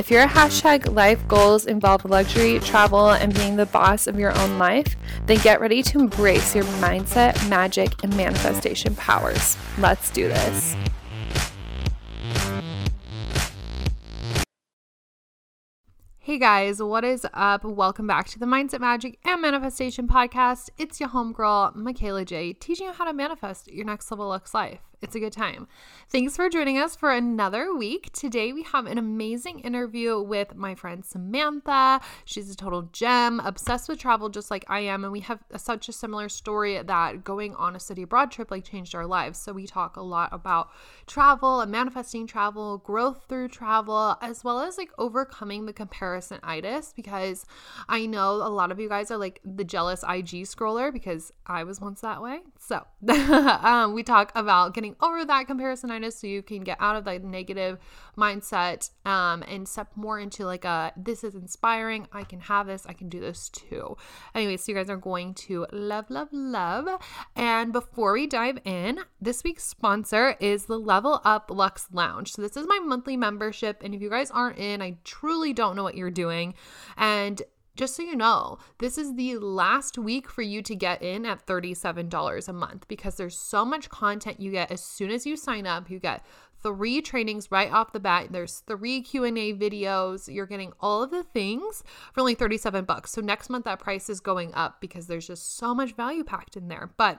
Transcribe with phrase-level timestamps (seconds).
[0.00, 4.58] If your hashtag life goals involve luxury, travel, and being the boss of your own
[4.58, 9.58] life, then get ready to embrace your mindset, magic, and manifestation powers.
[9.76, 10.74] Let's do this.
[16.18, 17.62] Hey guys, what is up?
[17.62, 20.70] Welcome back to the Mindset Magic and Manifestation Podcast.
[20.78, 24.89] It's your homegirl, Mikayla Jai, teaching you how to manifest your next level looks life.
[25.02, 25.66] It's a good time.
[26.10, 28.12] Thanks for joining us for another week.
[28.12, 32.02] Today we have an amazing interview with my friend Samantha.
[32.26, 35.88] She's a total gem, obsessed with travel just like I am, and we have such
[35.88, 39.38] a similar story that going on a city abroad trip like changed our lives.
[39.38, 40.68] So we talk a lot about
[41.06, 46.92] travel and manifesting travel, growth through travel, as well as like overcoming the comparison itis
[46.94, 47.46] because
[47.88, 51.64] I know a lot of you guys are like the jealous IG scroller because I
[51.64, 52.40] was once that way.
[52.70, 57.02] So um, we talk about getting over that comparisonitis so you can get out of
[57.06, 57.80] that negative
[58.16, 62.06] mindset um, and step more into like a this is inspiring.
[62.12, 62.86] I can have this.
[62.86, 63.96] I can do this too.
[64.36, 66.86] Anyway, so you guys are going to love, love, love.
[67.34, 72.30] And before we dive in, this week's sponsor is the Level Up Luxe Lounge.
[72.30, 73.82] So this is my monthly membership.
[73.82, 76.54] And if you guys aren't in, I truly don't know what you're doing.
[76.96, 77.42] And
[77.76, 81.46] just so you know, this is the last week for you to get in at
[81.46, 85.66] $37 a month because there's so much content you get as soon as you sign
[85.66, 85.90] up.
[85.90, 86.24] You get
[86.62, 88.28] three trainings right off the bat.
[88.30, 90.32] There's three Q&A videos.
[90.32, 93.12] You're getting all of the things for only 37 bucks.
[93.12, 96.56] So next month that price is going up because there's just so much value packed
[96.56, 96.90] in there.
[96.96, 97.18] But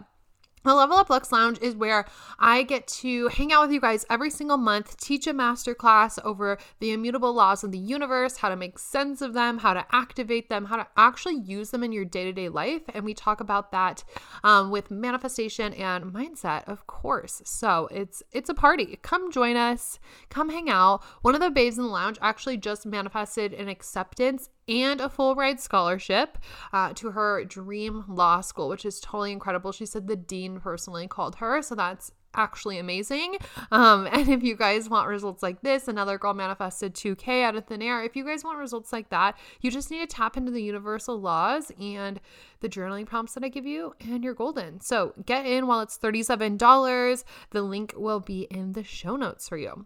[0.63, 2.05] the Level Up Luxe Lounge is where
[2.37, 6.57] I get to hang out with you guys every single month, teach a masterclass over
[6.79, 10.49] the immutable laws of the universe, how to make sense of them, how to activate
[10.49, 12.83] them, how to actually use them in your day to day life.
[12.93, 14.03] And we talk about that
[14.43, 17.41] um, with manifestation and mindset, of course.
[17.45, 18.99] So it's it's a party.
[19.01, 19.99] Come join us.
[20.29, 21.03] Come hang out.
[21.21, 25.35] One of the babes in the lounge actually just manifested an acceptance and a full
[25.35, 26.37] ride scholarship
[26.73, 29.71] uh, to her dream law school, which is totally incredible.
[29.71, 33.37] She said the dean personally called her, so that's actually amazing.
[33.71, 37.65] Um, and if you guys want results like this, another girl manifested 2K out of
[37.65, 38.03] thin air.
[38.03, 41.19] If you guys want results like that, you just need to tap into the universal
[41.19, 42.19] laws and
[42.61, 44.79] the journaling prompts that I give you, and you're golden.
[44.81, 47.23] So get in while it's $37.
[47.49, 49.85] The link will be in the show notes for you.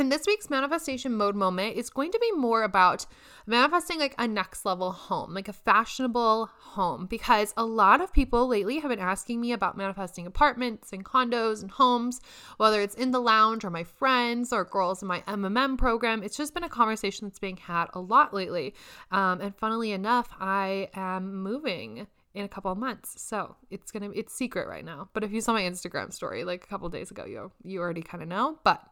[0.00, 3.04] And this week's manifestation mode moment is going to be more about
[3.46, 8.48] manifesting like a next level home, like a fashionable home, because a lot of people
[8.48, 12.22] lately have been asking me about manifesting apartments and condos and homes,
[12.56, 16.22] whether it's in the lounge or my friends or girls in my MMM program.
[16.22, 18.74] It's just been a conversation that's being had a lot lately.
[19.10, 23.20] Um, and funnily enough, I am moving in a couple of months.
[23.20, 25.10] So it's gonna it's secret right now.
[25.12, 28.00] But if you saw my Instagram story like a couple days ago, you you already
[28.00, 28.58] kind of know.
[28.64, 28.82] But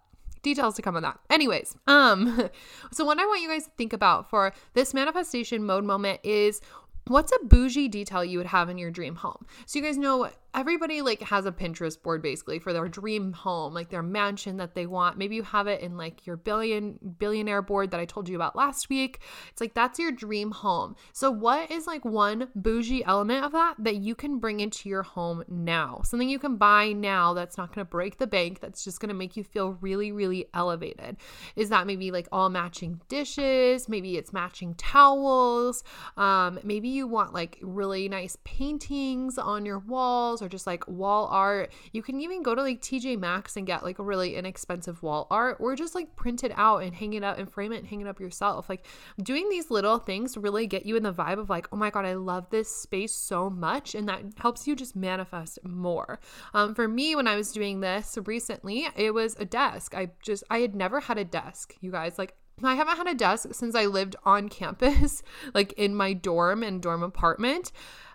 [0.42, 1.18] details to come on that.
[1.30, 2.48] Anyways, um,
[2.92, 6.60] so what I want you guys to think about for this manifestation mode moment is
[7.06, 9.46] what's a bougie detail you would have in your dream home?
[9.66, 13.72] So you guys know everybody like has a Pinterest board basically for their dream home,
[13.74, 15.16] like their mansion that they want.
[15.16, 18.56] Maybe you have it in like your billion billionaire board that I told you about
[18.56, 19.20] last week.
[19.50, 20.96] It's like that's your dream home.
[21.12, 25.02] So what is like one bougie element of that that you can bring into your
[25.02, 26.00] home now?
[26.04, 29.08] Something you can buy now that's not going to break the bank, that's just going
[29.08, 31.16] to make you feel really really elevated.
[31.56, 35.84] Is that maybe like all matching dishes, maybe it's matching towels,
[36.16, 41.26] um maybe you want like really nice paintings on your walls walls just like wall
[41.30, 41.72] art.
[41.92, 45.26] You can even go to like TJ Maxx and get like a really inexpensive wall
[45.30, 47.86] art or just like print it out and hang it up and frame it and
[47.86, 48.68] hang it up yourself.
[48.68, 48.86] Like
[49.22, 52.04] doing these little things really get you in the vibe of like, oh my God,
[52.04, 53.94] I love this space so much.
[53.94, 56.20] And that helps you just manifest more.
[56.54, 59.94] Um, for me, when I was doing this recently, it was a desk.
[59.94, 62.18] I just, I had never had a desk, you guys.
[62.18, 65.22] Like, I haven't had a desk since I lived on campus,
[65.54, 67.72] like in my dorm and dorm apartment.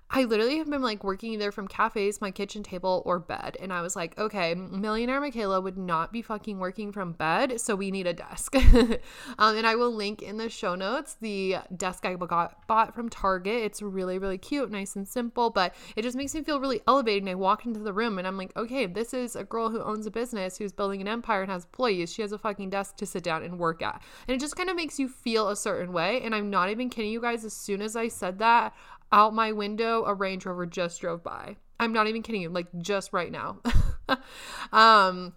[0.10, 3.58] I literally have been like working either from cafes, my kitchen table, or bed.
[3.60, 7.76] And I was like, okay, millionaire Mikayla would not be fucking working from bed, so
[7.76, 8.56] we need a desk.
[9.40, 13.10] um, and I will link in the show notes the desk I got bought from
[13.10, 13.64] Target.
[13.64, 17.24] It's really, really cute, nice and simple, but it just makes me feel really elevated.
[17.24, 19.82] And I walk into the room and I'm like, okay, this is a girl who
[19.82, 22.14] owns a business, who's building an empire and has employees.
[22.14, 24.02] She has a fucking desk to sit down and work at.
[24.28, 26.22] And it just kind of makes you feel a certain way.
[26.22, 28.74] And I'm not even kidding you guys, as soon as I said that,
[29.14, 31.56] out my window, a Range Rover just drove by.
[31.80, 33.60] I'm not even kidding you, like just right now.
[34.74, 35.34] um,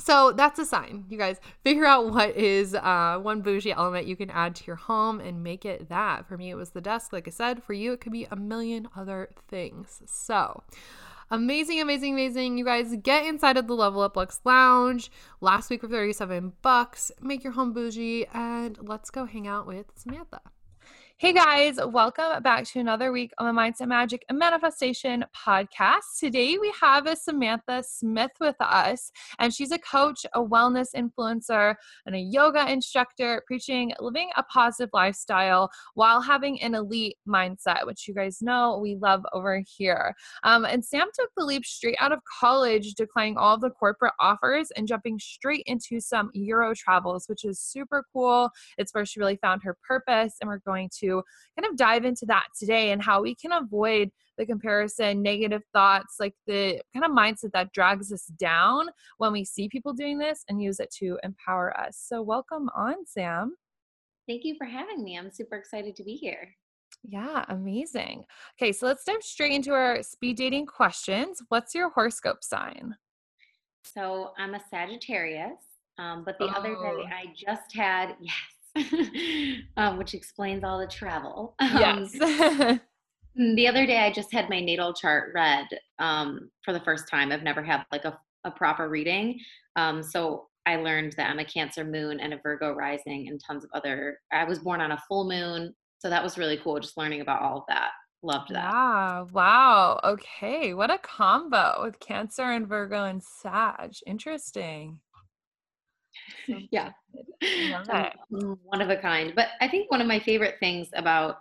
[0.00, 1.40] so that's a sign, you guys.
[1.62, 5.42] Figure out what is uh, one bougie element you can add to your home and
[5.42, 6.26] make it that.
[6.26, 7.12] For me, it was the desk.
[7.12, 10.02] Like I said, for you, it could be a million other things.
[10.06, 10.62] So,
[11.30, 12.58] amazing, amazing, amazing.
[12.58, 15.10] You guys get inside of the Level Up Luxe Lounge
[15.40, 17.10] last week for 37 bucks.
[17.20, 20.40] Make your home bougie and let's go hang out with Samantha.
[21.20, 26.16] Hey guys, welcome back to another week on the Mindset Magic and Manifestation podcast.
[26.16, 29.10] Today we have a Samantha Smith with us,
[29.40, 31.74] and she's a coach, a wellness influencer,
[32.06, 38.06] and a yoga instructor, preaching living a positive lifestyle while having an elite mindset, which
[38.06, 40.14] you guys know we love over here.
[40.44, 44.70] Um, and Sam took the leap straight out of college, declining all the corporate offers
[44.76, 48.50] and jumping straight into some Euro travels, which is super cool.
[48.76, 52.26] It's where she really found her purpose, and we're going to kind of dive into
[52.26, 57.10] that today and how we can avoid the comparison, negative thoughts, like the kind of
[57.10, 58.86] mindset that drags us down
[59.18, 62.02] when we see people doing this and use it to empower us.
[62.08, 63.56] So, welcome on, Sam.
[64.28, 65.18] Thank you for having me.
[65.18, 66.54] I'm super excited to be here.
[67.02, 68.24] Yeah, amazing.
[68.60, 71.42] Okay, so let's dive straight into our speed dating questions.
[71.48, 72.94] What's your horoscope sign?
[73.82, 75.62] So I'm a Sagittarius,
[75.98, 76.54] um, but the oh.
[76.56, 77.04] other day oh.
[77.06, 78.34] I just had, yes,
[79.76, 81.54] um, which explains all the travel.
[81.60, 82.20] Yes.
[82.20, 82.80] Um,
[83.56, 85.66] the other day, I just had my natal chart read
[85.98, 87.30] um, for the first time.
[87.30, 89.38] I've never had like a, a proper reading.
[89.76, 93.64] Um, so I learned that I'm a Cancer moon and a Virgo rising and tons
[93.64, 94.18] of other.
[94.32, 95.74] I was born on a full moon.
[95.98, 97.90] So that was really cool just learning about all of that.
[98.22, 98.70] Loved that.
[98.70, 99.22] Yeah.
[99.32, 100.00] Wow.
[100.02, 100.74] Okay.
[100.74, 103.94] What a combo with Cancer and Virgo and Sag.
[104.06, 104.98] Interesting.
[106.70, 106.90] yeah.
[108.30, 109.32] one of a kind.
[109.34, 111.38] But I think one of my favorite things about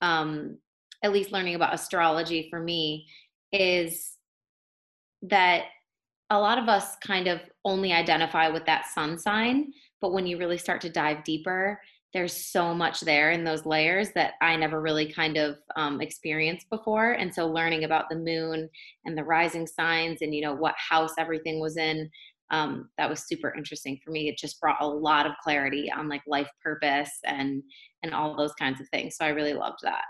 [0.00, 0.58] um,
[1.02, 3.06] at least learning about astrology for me
[3.52, 4.16] is
[5.22, 5.64] that
[6.30, 9.72] a lot of us kind of only identify with that sun sign.
[10.00, 11.80] But when you really start to dive deeper,
[12.12, 16.68] there's so much there in those layers that I never really kind of um, experienced
[16.68, 17.12] before.
[17.12, 18.68] And so learning about the moon
[19.04, 22.10] and the rising signs and, you know, what house everything was in
[22.50, 24.28] um, that was super interesting for me.
[24.28, 27.62] It just brought a lot of clarity on like life purpose and
[28.02, 29.16] and all those kinds of things.
[29.16, 30.04] So I really loved that.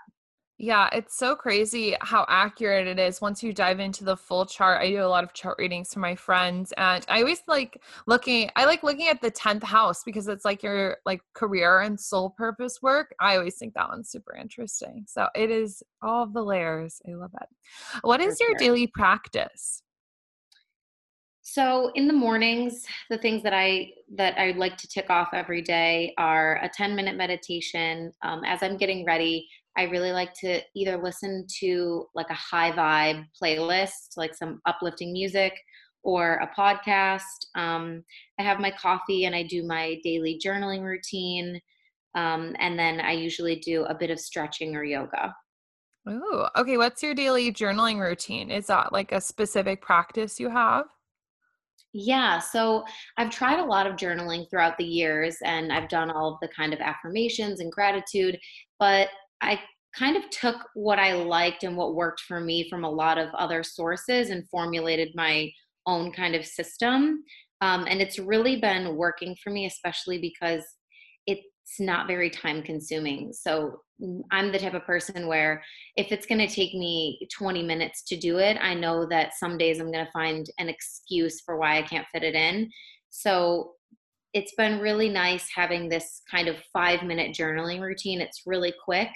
[0.63, 4.83] Yeah, it's so crazy how accurate it is once you dive into the full chart.
[4.83, 8.51] I do a lot of chart readings for my friends and I always like looking
[8.57, 12.35] I like looking at the 10th house because it's like your like career and soul
[12.37, 13.15] purpose work.
[13.21, 15.07] I always think that one's super interesting.
[15.09, 17.01] So it is all of the layers.
[17.09, 17.49] I love it.
[18.03, 19.83] What is your daily practice?
[21.53, 25.63] So in the mornings, the things that I that I like to tick off every
[25.63, 28.13] day are a 10 minute meditation.
[28.23, 32.71] Um, as I'm getting ready, I really like to either listen to like a high
[32.71, 35.53] vibe playlist, like some uplifting music,
[36.05, 37.47] or a podcast.
[37.57, 38.05] Um,
[38.39, 41.61] I have my coffee and I do my daily journaling routine,
[42.15, 45.35] um, and then I usually do a bit of stretching or yoga.
[46.07, 46.77] Oh, okay.
[46.77, 48.53] What's your daily journaling routine?
[48.53, 50.87] Is that like a specific practice you have?
[51.93, 52.85] Yeah, so
[53.17, 56.49] I've tried a lot of journaling throughout the years and I've done all of the
[56.49, 58.39] kind of affirmations and gratitude,
[58.79, 59.09] but
[59.41, 59.61] I
[59.97, 63.35] kind of took what I liked and what worked for me from a lot of
[63.35, 65.51] other sources and formulated my
[65.87, 67.25] own kind of system.
[67.61, 70.63] Um, and it's really been working for me, especially because
[71.71, 73.33] it's not very time consuming.
[73.33, 73.83] So
[74.33, 75.63] I'm the type of person where
[75.97, 79.57] if it's going to take me 20 minutes to do it, I know that some
[79.57, 82.71] days I'm going to find an excuse for why I can't fit it in.
[83.11, 83.75] So
[84.35, 88.21] it's been really nice having this kind of five minute journaling routine.
[88.21, 89.11] It's really quick,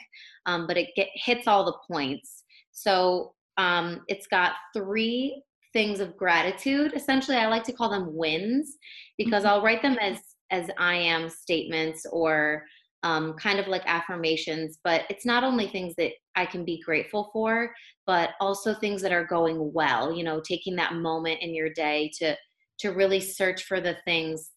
[0.47, 2.45] um, but it get, hits all the points.
[2.71, 5.43] So um, it's got three
[5.73, 6.93] things of gratitude.
[6.95, 8.77] Essentially, I like to call them wins
[9.19, 9.55] because mm-hmm.
[9.55, 10.19] I'll write them as
[10.55, 12.65] as I am statements or
[13.03, 17.29] um, kind of like affirmations, but it's not only things that I can be grateful
[17.33, 17.75] for,
[18.07, 20.13] but also things that are going well.
[20.15, 22.37] You know, taking that moment in your day to
[22.79, 24.51] to really search for the things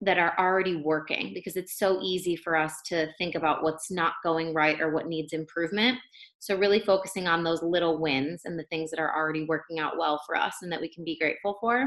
[0.00, 4.12] that are already working because it's so easy for us to think about what's not
[4.22, 5.98] going right or what needs improvement.
[6.38, 9.98] So, really focusing on those little wins and the things that are already working out
[9.98, 11.84] well for us and that we can be grateful for.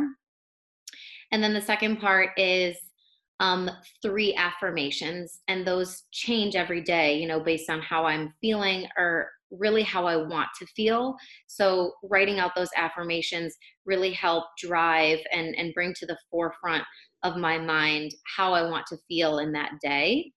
[1.31, 2.75] And then the second part is
[3.41, 3.69] um,
[4.03, 9.29] three affirmations, and those change every day, you know, based on how I'm feeling or
[9.49, 11.15] really how I want to feel.
[11.47, 16.83] So, writing out those affirmations really help drive and, and bring to the forefront
[17.23, 20.31] of my mind how I want to feel in that day.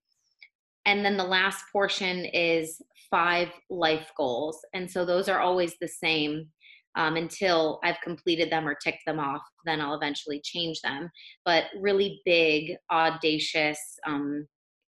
[0.87, 2.81] And then the last portion is
[3.11, 4.59] five life goals.
[4.73, 6.49] And so those are always the same.
[6.97, 9.43] Um, until I've completed them or ticked them off.
[9.65, 11.11] Then I'll eventually change them.
[11.45, 14.47] But really big, audacious, um,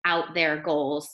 [0.05, 1.09] out there goals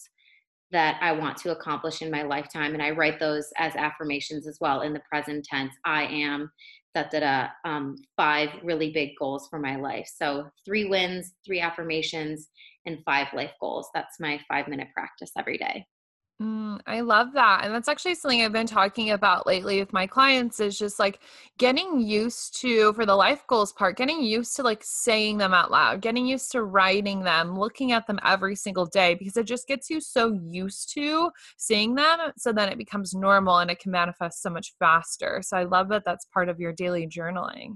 [0.72, 2.74] that I want to accomplish in my lifetime.
[2.74, 5.74] And I write those as affirmations as well in the present tense.
[5.86, 6.52] I am
[6.94, 7.48] da da da.
[7.66, 10.10] Um, five really big goals for my life.
[10.14, 12.50] So three wins, three affirmations,
[12.86, 13.90] and five life goals.
[13.94, 15.86] That's my five minute practice every day.
[16.42, 17.66] Mm, I love that.
[17.66, 21.20] And that's actually something I've been talking about lately with my clients is just like
[21.58, 25.70] getting used to, for the life goals part, getting used to like saying them out
[25.70, 29.68] loud, getting used to writing them, looking at them every single day because it just
[29.68, 32.20] gets you so used to seeing them.
[32.38, 35.42] So then it becomes normal and it can manifest so much faster.
[35.44, 37.76] So I love that that's part of your daily journaling.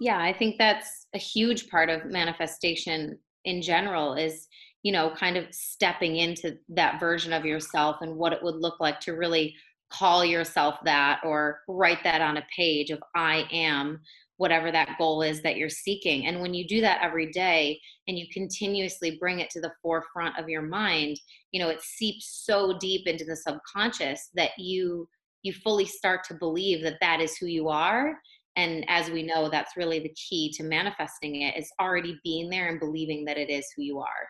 [0.00, 4.46] Yeah, I think that's a huge part of manifestation in general is
[4.86, 8.78] you know, kind of stepping into that version of yourself and what it would look
[8.78, 9.52] like to really
[9.90, 13.98] call yourself that or write that on a page of I am
[14.36, 16.28] whatever that goal is that you're seeking.
[16.28, 20.38] And when you do that every day and you continuously bring it to the forefront
[20.38, 21.18] of your mind,
[21.50, 25.08] you know, it seeps so deep into the subconscious that you
[25.42, 28.16] you fully start to believe that that is who you are
[28.56, 32.68] and as we know that's really the key to manifesting it is already being there
[32.68, 34.26] and believing that it is who you are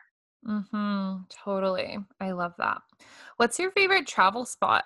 [0.46, 1.22] Mm-hmm.
[1.30, 1.98] Totally.
[2.20, 2.78] I love that.
[3.36, 4.84] What's your favorite travel spot?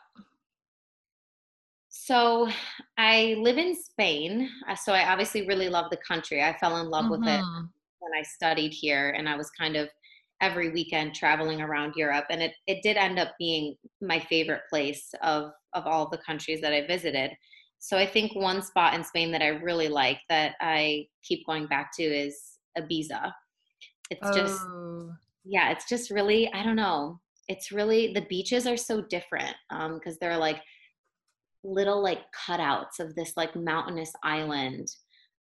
[1.89, 2.49] So
[2.99, 4.49] I live in Spain.
[4.69, 6.43] Uh, so I obviously really love the country.
[6.43, 7.13] I fell in love mm-hmm.
[7.13, 7.65] with it mm-hmm.
[7.99, 9.89] when I studied here and I was kind of
[10.41, 15.13] every weekend traveling around Europe and it, it did end up being my favorite place
[15.23, 17.33] of, of all the countries that I visited.
[17.79, 21.67] So I think one spot in Spain that I really like that I keep going
[21.67, 23.33] back to is Ibiza.
[24.11, 24.35] It's oh.
[24.35, 24.61] just
[25.45, 27.21] yeah, it's just really, I don't know.
[27.49, 30.61] It's really, the beaches are so different because um, they're like
[31.65, 34.89] little like cutouts of this like mountainous island.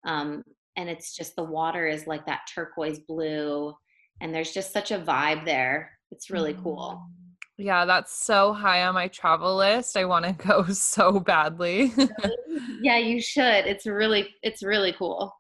[0.05, 0.43] Um,
[0.77, 3.73] and it's just the water is like that turquoise blue.
[4.21, 5.91] And there's just such a vibe there.
[6.11, 7.01] It's really cool.
[7.01, 7.25] Mm.
[7.57, 9.95] Yeah, that's so high on my travel list.
[9.95, 11.93] I want to go so badly.
[12.81, 13.65] yeah, you should.
[13.65, 15.33] It's really, it's really cool.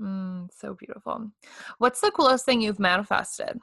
[0.00, 1.30] Mm, so beautiful.
[1.78, 3.58] What's the coolest thing you've manifested?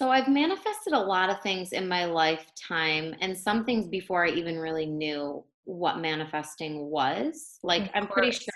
[0.00, 4.30] So I've manifested a lot of things in my lifetime and some things before I
[4.30, 7.58] even really knew what manifesting was.
[7.62, 8.54] Like I'm pretty sure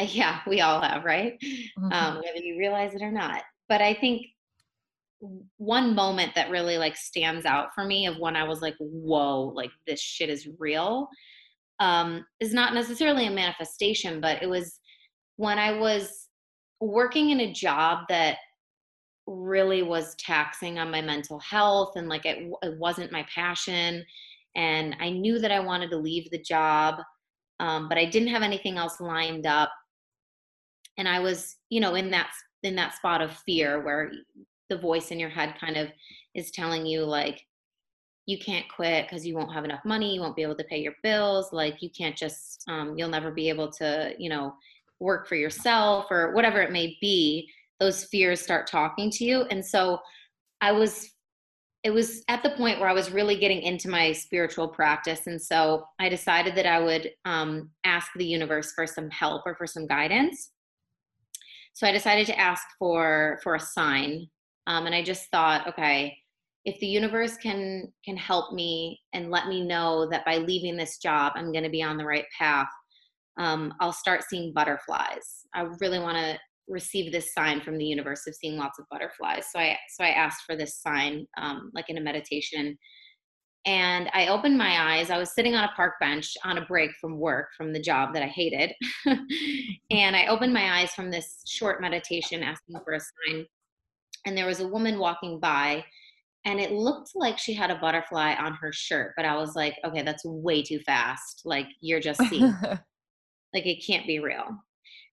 [0.00, 1.34] uh, yeah, we all have, right?
[1.44, 1.92] Mm-hmm.
[1.92, 3.42] Um, whether you realize it or not.
[3.68, 4.24] But I think
[5.58, 9.52] one moment that really like stands out for me of when I was like, whoa,
[9.54, 11.10] like this shit is real,
[11.78, 14.80] um, is not necessarily a manifestation, but it was
[15.36, 16.26] when I was
[16.80, 18.38] working in a job that
[19.26, 24.04] really was taxing on my mental health and like it, it wasn't my passion
[24.54, 26.96] and i knew that i wanted to leave the job
[27.60, 29.70] um, but i didn't have anything else lined up.
[30.98, 32.30] And i was you know in that
[32.62, 34.12] in that spot of fear where
[34.68, 35.88] the voice in your head kind of
[36.34, 37.40] is telling you like
[38.26, 40.78] you can't quit because you won't have enough money you won't be able to pay
[40.78, 44.54] your bills like you can't just um, you'll never be able to you know
[45.00, 47.48] work for yourself or whatever it may be
[47.84, 49.42] those fears start talking to you.
[49.50, 49.98] And so
[50.60, 51.10] I was,
[51.82, 55.26] it was at the point where I was really getting into my spiritual practice.
[55.26, 59.54] And so I decided that I would um, ask the universe for some help or
[59.54, 60.50] for some guidance.
[61.74, 64.28] So I decided to ask for for a sign,
[64.68, 66.16] um, and I just thought, okay,
[66.64, 70.98] if the universe can can help me and let me know that by leaving this
[70.98, 72.68] job, I'm going to be on the right path,
[73.38, 75.26] um, I'll start seeing butterflies.
[75.52, 79.46] I really want to receive this sign from the universe of seeing lots of butterflies.
[79.52, 82.78] So I so I asked for this sign, um, like in a meditation,
[83.66, 85.10] and I opened my eyes.
[85.10, 88.14] I was sitting on a park bench on a break from work from the job
[88.14, 88.72] that I hated,
[89.90, 93.46] and I opened my eyes from this short meditation, asking for a sign,
[94.26, 95.84] and there was a woman walking by.
[96.46, 99.76] And it looked like she had a butterfly on her shirt, but I was like,
[99.82, 101.40] okay, that's way too fast.
[101.46, 102.54] Like, you're just seeing,
[103.54, 104.50] like, it can't be real.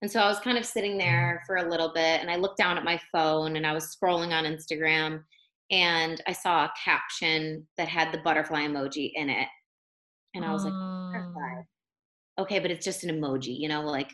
[0.01, 0.99] And so I was kind of sitting mm-hmm.
[0.99, 3.95] there for a little bit and I looked down at my phone and I was
[3.95, 5.23] scrolling on Instagram
[5.69, 9.47] and I saw a caption that had the butterfly emoji in it.
[10.33, 11.61] And I was like, butterfly.
[12.37, 12.43] Oh.
[12.43, 14.11] Okay, but it's just an emoji, you know, like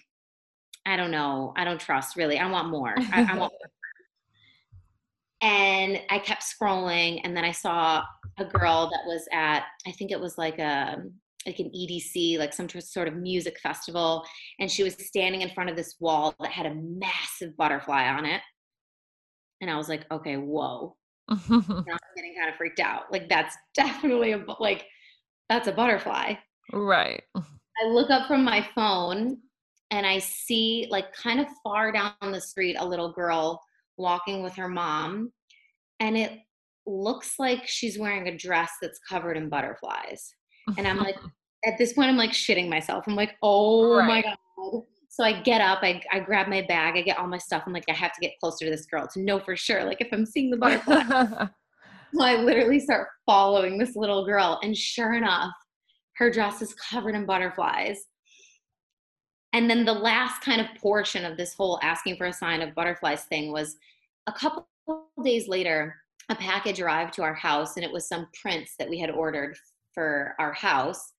[0.85, 1.53] I don't know.
[1.57, 2.39] I don't trust really.
[2.39, 2.95] I want more.
[3.11, 3.71] I, I want more.
[5.41, 8.03] and I kept scrolling and then I saw
[8.39, 11.03] a girl that was at I think it was like a
[11.47, 14.23] like an EDC, like some sort of music festival,
[14.59, 18.25] and she was standing in front of this wall that had a massive butterfly on
[18.25, 18.41] it.
[19.61, 20.95] And I was like, okay, whoa.
[21.29, 21.83] now I'm
[22.15, 23.11] getting kind of freaked out.
[23.11, 24.85] Like that's definitely a like
[25.49, 26.33] that's a butterfly.
[26.71, 27.23] Right.
[27.35, 29.37] I look up from my phone
[29.91, 33.61] and I see, like, kind of far down the street, a little girl
[33.95, 35.31] walking with her mom.
[35.99, 36.39] And it
[36.85, 40.33] looks like she's wearing a dress that's covered in butterflies.
[40.77, 41.15] And I'm like,
[41.65, 43.05] at this point, I'm like shitting myself.
[43.07, 44.07] I'm like, oh right.
[44.07, 44.83] my God.
[45.09, 47.63] So I get up, I, I grab my bag, I get all my stuff.
[47.65, 49.83] I'm like, I have to get closer to this girl to know for sure.
[49.83, 51.01] Like, if I'm seeing the butterfly.
[52.13, 54.59] so I literally start following this little girl.
[54.61, 55.51] And sure enough,
[56.17, 58.05] her dress is covered in butterflies.
[59.53, 62.75] And then the last kind of portion of this whole asking for a sign of
[62.75, 63.75] butterflies thing was
[64.27, 64.67] a couple
[65.23, 65.95] days later,
[66.29, 69.57] a package arrived to our house and it was some prints that we had ordered
[69.93, 71.13] for our house.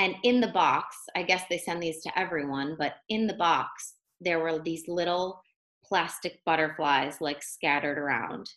[0.00, 3.96] And in the box, I guess they send these to everyone, but in the box,
[4.18, 5.42] there were these little
[5.84, 8.50] plastic butterflies like scattered around.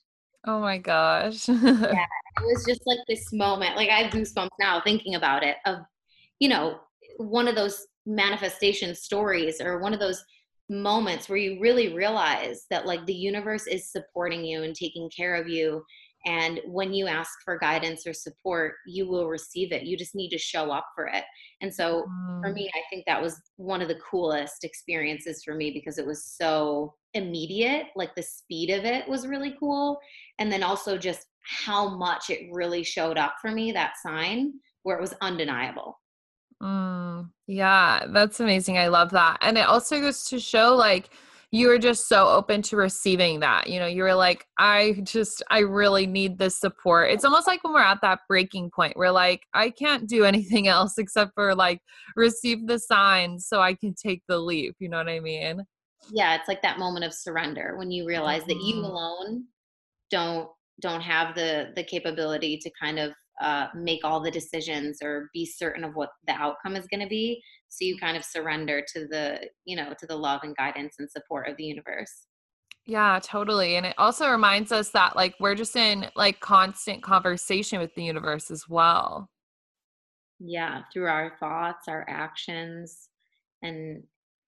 [0.47, 1.49] Oh my gosh.
[1.49, 3.75] yeah, it was just like this moment.
[3.75, 5.79] Like I have goosebumps now thinking about it of,
[6.39, 6.79] you know,
[7.17, 10.23] one of those manifestation stories or one of those
[10.69, 15.35] moments where you really realize that like the universe is supporting you and taking care
[15.35, 15.83] of you
[16.25, 20.29] and when you ask for guidance or support you will receive it you just need
[20.29, 21.23] to show up for it
[21.61, 22.41] and so mm.
[22.41, 26.05] for me i think that was one of the coolest experiences for me because it
[26.05, 29.99] was so immediate like the speed of it was really cool
[30.39, 34.53] and then also just how much it really showed up for me that sign
[34.83, 35.97] where it was undeniable
[36.61, 38.77] Mm, yeah, that's amazing.
[38.77, 39.37] I love that.
[39.41, 41.09] And it also goes to show like
[41.53, 43.69] you were just so open to receiving that.
[43.69, 47.11] You know, you were like, I just, I really need this support.
[47.11, 50.67] It's almost like when we're at that breaking point where like, I can't do anything
[50.67, 51.79] else except for like
[52.15, 54.77] receive the signs so I can take the leap.
[54.79, 55.61] You know what I mean?
[56.11, 58.49] Yeah, it's like that moment of surrender when you realize mm-hmm.
[58.49, 58.85] that you mm-hmm.
[58.85, 59.43] alone
[60.09, 60.49] don't
[60.81, 65.45] don't have the the capability to kind of uh, make all the decisions or be
[65.45, 67.41] certain of what the outcome is going to be
[67.73, 71.09] so you kind of surrender to the you know to the love and guidance and
[71.09, 72.27] support of the universe
[72.85, 77.79] yeah totally and it also reminds us that like we're just in like constant conversation
[77.79, 79.29] with the universe as well
[80.39, 83.09] yeah through our thoughts our actions
[83.61, 84.03] and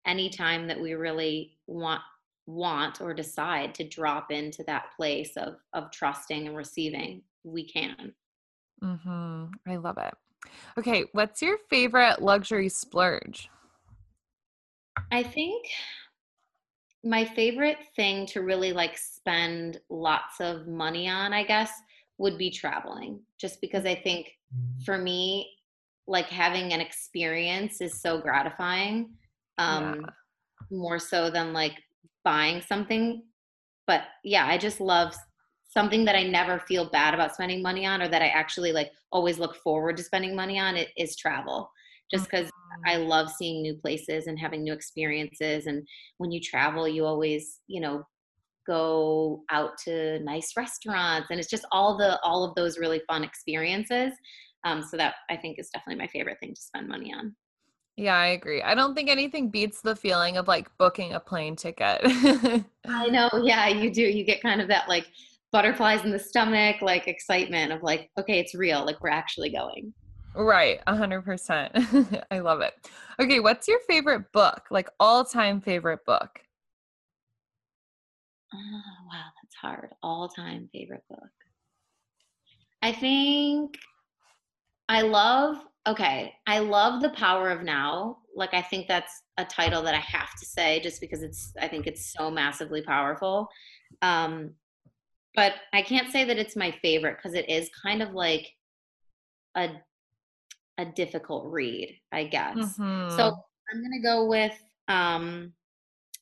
[0.05, 2.01] anytime that we really want
[2.47, 8.13] want or decide to drop into that place of of trusting and receiving we can
[8.81, 9.53] Mhm.
[9.65, 10.13] I love it.
[10.77, 13.49] Okay, what's your favorite luxury splurge?
[15.11, 15.65] I think
[17.03, 21.71] my favorite thing to really like spend lots of money on, I guess,
[22.17, 23.21] would be traveling.
[23.39, 24.83] Just because I think mm.
[24.83, 25.49] for me,
[26.07, 29.11] like having an experience is so gratifying.
[29.57, 30.09] Um yeah.
[30.71, 31.73] more so than like
[32.23, 33.23] buying something.
[33.87, 35.15] But yeah, I just love
[35.75, 38.91] something that I never feel bad about spending money on or that I actually like
[39.11, 41.69] always look forward to spending money on it is travel.
[42.11, 42.89] Just because mm-hmm.
[42.89, 45.65] I love seeing new places and having new experiences.
[45.65, 45.85] And
[46.17, 48.03] when you travel, you always, you know,
[48.67, 53.23] go out to nice restaurants and it's just all the all of those really fun
[53.23, 54.13] experiences.
[54.63, 57.35] Um, so that I think is definitely my favorite thing to spend money on.
[57.97, 58.61] Yeah, I agree.
[58.61, 62.01] I don't think anything beats the feeling of like booking a plane ticket.
[62.85, 63.29] I know.
[63.43, 64.01] Yeah, you do.
[64.01, 65.07] You get kind of that like
[65.51, 69.93] butterflies in the stomach, like excitement of like, okay, it's real, like we're actually going.
[70.35, 71.71] Right, a hundred percent.
[72.31, 72.73] I love it.
[73.19, 74.63] Okay, what's your favorite book?
[74.69, 76.41] Like all time favorite book?
[78.53, 79.93] Oh, wow, that's hard.
[80.03, 81.29] All time favorite book.
[82.81, 83.77] I think
[84.87, 88.17] I love, okay, I love The Power of Now.
[88.35, 91.67] Like, I think that's a title that I have to say just because it's, I
[91.67, 93.47] think it's so massively powerful.
[94.01, 94.51] Um,
[95.35, 98.47] but I can't say that it's my favorite because it is kind of like
[99.55, 99.69] a
[100.77, 102.57] a difficult read, I guess.
[102.57, 103.15] Mm-hmm.
[103.15, 103.23] So
[103.71, 104.53] I'm gonna go with
[104.87, 105.53] um,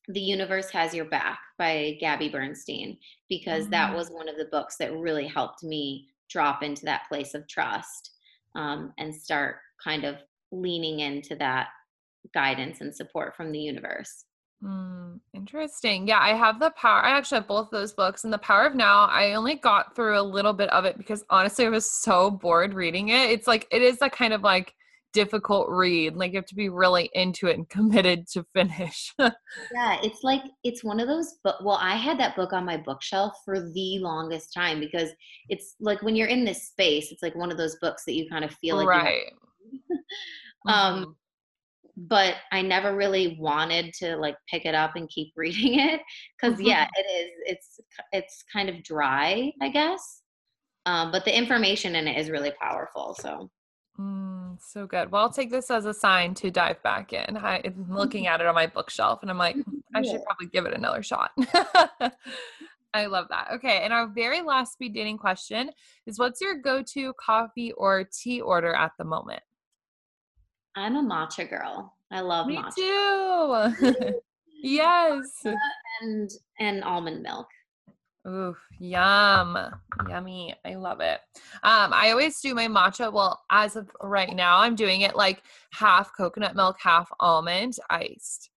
[0.08, 2.98] "The Universe Has Your Back" by Gabby Bernstein
[3.30, 3.72] because mm-hmm.
[3.72, 7.48] that was one of the books that really helped me drop into that place of
[7.48, 8.12] trust
[8.56, 10.18] um, and start kind of
[10.52, 11.68] leaning into that
[12.34, 14.26] guidance and support from the universe.
[14.64, 16.08] Mm, interesting.
[16.08, 17.02] Yeah, I have the power.
[17.04, 19.06] I actually have both those books, and the Power of Now.
[19.06, 22.74] I only got through a little bit of it because honestly, I was so bored
[22.74, 23.30] reading it.
[23.30, 24.74] It's like it is a kind of like
[25.12, 26.16] difficult read.
[26.16, 29.14] Like you have to be really into it and committed to finish.
[29.20, 31.36] yeah, it's like it's one of those.
[31.44, 35.10] But well, I had that book on my bookshelf for the longest time because
[35.50, 38.30] it's like when you're in this space, it's like one of those books that you
[38.30, 39.34] kind of feel like right.
[40.68, 41.02] um.
[41.02, 41.12] Mm-hmm
[41.96, 46.02] but I never really wanted to like pick it up and keep reading it
[46.40, 46.68] because mm-hmm.
[46.68, 47.32] yeah, it is.
[47.46, 47.80] It's
[48.12, 50.22] it's kind of dry, I guess.
[50.86, 53.16] Um, but the information in it is really powerful.
[53.20, 53.50] So.
[54.00, 54.34] Mm.
[54.60, 55.12] So good.
[55.12, 57.38] Well, I'll take this as a sign to dive back in.
[57.38, 59.56] I, am looking at it on my bookshelf and I'm like,
[59.96, 61.32] I should probably give it another shot.
[62.96, 63.50] I love that.
[63.54, 63.82] Okay.
[63.84, 65.72] And our very last speed dating question
[66.06, 69.42] is what's your go to coffee or tea order at the moment?
[70.76, 71.94] I'm a matcha girl.
[72.12, 73.76] I love Me matcha.
[73.96, 74.14] too.
[74.64, 75.46] yes.
[76.02, 77.48] And and almond milk.
[78.28, 79.58] Ooh, yum.
[80.08, 80.56] Yummy.
[80.66, 81.20] I love it.
[81.64, 83.12] Um, I always do my matcha.
[83.12, 88.50] Well, as of right now, I'm doing it like half coconut milk, half almond iced.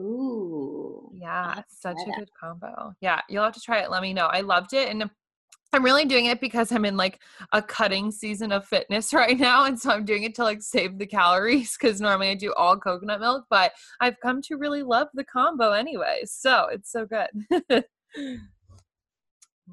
[0.00, 1.10] Ooh.
[1.14, 2.94] Yeah, such a good combo.
[3.00, 3.90] Yeah, you'll have to try it.
[3.90, 4.26] Let me know.
[4.26, 4.88] I loved it.
[4.88, 5.08] And
[5.72, 7.20] I'm really doing it because I'm in like
[7.52, 9.64] a cutting season of fitness right now.
[9.64, 12.76] And so I'm doing it to like save the calories because normally I do all
[12.76, 16.22] coconut milk, but I've come to really love the combo anyway.
[16.24, 17.84] So it's so good.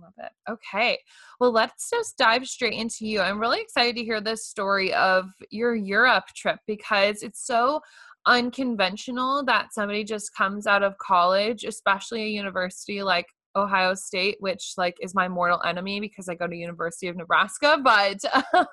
[0.02, 0.32] Love it.
[0.50, 1.00] Okay.
[1.40, 3.20] Well, let's just dive straight into you.
[3.20, 7.82] I'm really excited to hear this story of your Europe trip because it's so
[8.26, 13.26] unconventional that somebody just comes out of college, especially a university like
[13.60, 17.78] Ohio State, which like is my mortal enemy because I go to University of Nebraska,
[17.84, 18.18] but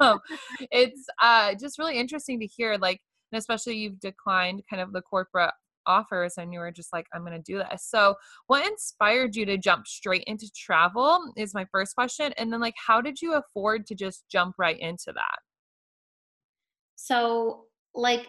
[0.01, 0.21] um,
[0.71, 3.01] it's uh, just really interesting to hear like
[3.33, 5.51] and especially you've declined kind of the corporate
[5.85, 7.85] offers and you were just like i'm going to do this.
[7.89, 8.15] So
[8.47, 12.75] what inspired you to jump straight into travel is my first question and then like
[12.87, 15.39] how did you afford to just jump right into that?
[16.97, 18.29] So like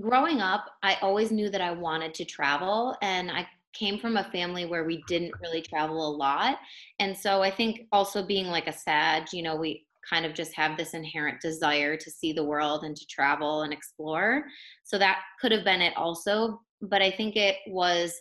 [0.00, 3.46] growing up i always knew that i wanted to travel and i
[3.78, 6.58] came from a family where we didn't really travel a lot
[6.98, 10.54] and so i think also being like a sag you know we kind of just
[10.54, 14.44] have this inherent desire to see the world and to travel and explore.
[14.84, 18.20] So that could have been it also but I think it was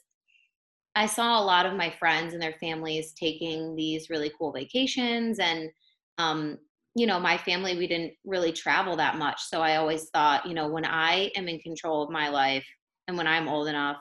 [0.96, 5.40] I saw a lot of my friends and their families taking these really cool vacations
[5.40, 5.70] and
[6.18, 6.58] um,
[6.96, 9.40] you know, my family we didn't really travel that much.
[9.44, 12.66] So I always thought, you know, when I am in control of my life
[13.08, 13.98] and when I'm old enough,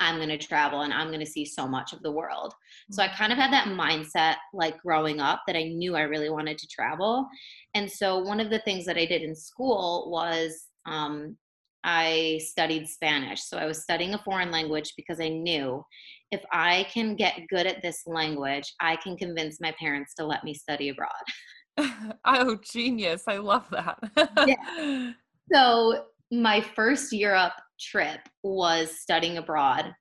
[0.00, 2.54] I'm going to travel and I'm going to see so much of the world.
[2.90, 6.30] So I kind of had that mindset like growing up that I knew I really
[6.30, 7.26] wanted to travel.
[7.74, 11.36] And so one of the things that I did in school was um,
[11.84, 13.42] I studied Spanish.
[13.42, 15.84] So I was studying a foreign language because I knew
[16.30, 20.42] if I can get good at this language, I can convince my parents to let
[20.44, 22.14] me study abroad.
[22.24, 23.24] oh, genius.
[23.28, 23.98] I love that.
[24.46, 25.12] yeah.
[25.52, 29.92] So my first Europe trip was studying abroad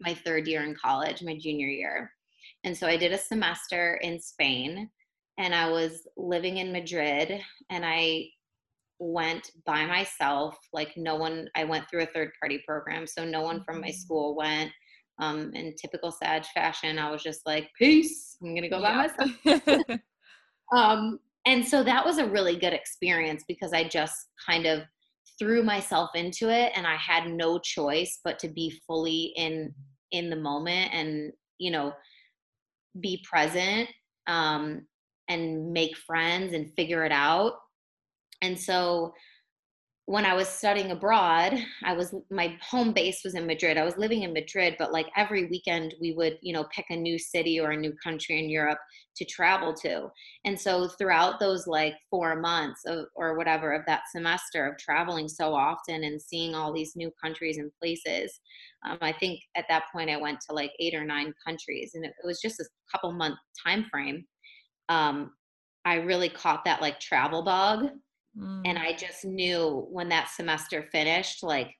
[0.00, 2.10] my third year in college, my junior year.
[2.64, 4.88] And so I did a semester in Spain
[5.38, 8.26] and I was living in Madrid and I
[9.00, 13.40] went by myself like no one i went through a third party program so no
[13.40, 13.96] one from my mm-hmm.
[13.96, 14.70] school went
[15.20, 19.08] um, in typical sag fashion i was just like peace i'm gonna go yeah.
[19.08, 20.00] by myself
[20.76, 24.82] um, and so that was a really good experience because i just kind of
[25.40, 29.74] threw myself into it and i had no choice but to be fully in
[30.12, 31.92] in the moment and you know
[32.98, 33.88] be present
[34.26, 34.86] um,
[35.28, 37.54] and make friends and figure it out.
[38.42, 39.12] And so
[40.06, 43.78] when I was studying abroad, I was my home base was in Madrid.
[43.78, 46.96] I was living in Madrid, but like every weekend we would, you know, pick a
[46.96, 48.78] new city or a new country in Europe
[49.16, 50.08] to travel to.
[50.44, 55.28] And so throughout those like 4 months of, or whatever of that semester of traveling
[55.28, 58.40] so often and seeing all these new countries and places,
[58.88, 62.04] um, I think at that point I went to like 8 or 9 countries and
[62.04, 64.24] it, it was just a couple month time frame.
[64.88, 65.32] Um,
[65.84, 67.90] I really caught that like travel bug
[68.38, 68.62] Mm.
[68.64, 71.74] And I just knew when that semester finished, like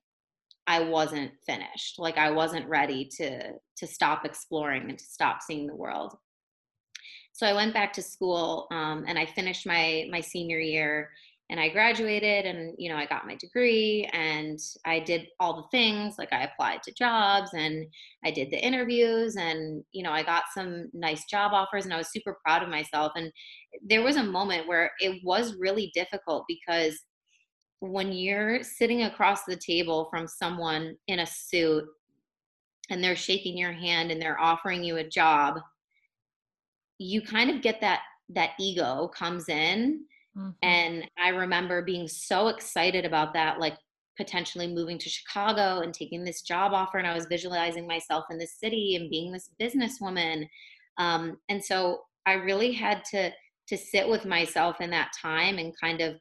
[0.66, 1.98] I wasn't finished.
[1.98, 6.16] Like I wasn't ready to to stop exploring and to stop seeing the world.
[7.32, 11.10] So I went back to school um, and I finished my my senior year
[11.50, 15.68] and I graduated and you know I got my degree and I did all the
[15.76, 17.86] things like I applied to jobs and
[18.24, 21.98] I did the interviews and you know I got some nice job offers and I
[21.98, 23.32] was super proud of myself and
[23.84, 26.96] there was a moment where it was really difficult because
[27.80, 31.84] when you're sitting across the table from someone in a suit
[32.90, 35.58] and they're shaking your hand and they're offering you a job
[36.98, 40.04] you kind of get that that ego comes in
[40.36, 40.50] Mm-hmm.
[40.62, 43.76] And I remember being so excited about that, like
[44.16, 46.98] potentially moving to Chicago and taking this job offer.
[46.98, 50.46] And I was visualizing myself in this city and being this businesswoman.
[50.98, 53.30] Um, and so I really had to
[53.68, 56.16] to sit with myself in that time and kind of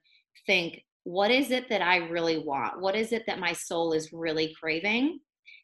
[0.45, 2.79] think, what is it that I really want?
[2.79, 5.19] What is it that my soul is really craving?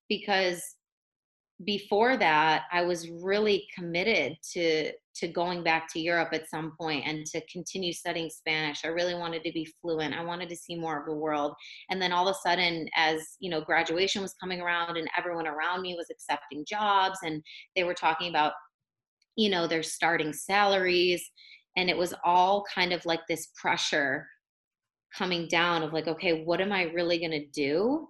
[0.10, 0.64] Because
[1.64, 7.06] before that i was really committed to to going back to europe at some point
[7.08, 8.84] and to continue studying spanish.
[8.84, 10.14] I really wanted to be fluent.
[10.14, 11.54] I wanted to see more of the world.
[11.90, 15.48] And then all of a sudden as you know graduation was coming around and everyone
[15.48, 17.42] around me was accepting jobs and
[17.76, 18.54] they were talking about
[19.36, 21.30] you know their starting salaries
[21.78, 24.28] and it was all kind of like this pressure
[25.18, 28.08] coming down of like okay what am i really going to do?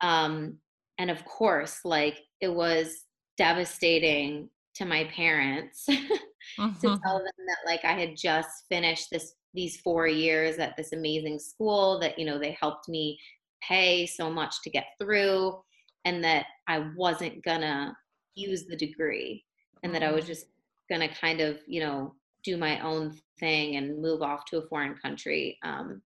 [0.00, 0.58] Um
[0.98, 3.04] and of course like it was
[3.38, 6.72] devastating to my parents mm-hmm.
[6.74, 10.92] to tell them that like I had just finished this these 4 years at this
[10.92, 13.18] amazing school that you know they helped me
[13.66, 15.58] pay so much to get through
[16.04, 17.96] and that I wasn't gonna
[18.34, 19.44] use the degree
[19.82, 20.32] and that I was mm-hmm.
[20.32, 20.46] just
[20.90, 24.96] gonna kind of you know do my own thing and move off to a foreign
[24.96, 26.02] country um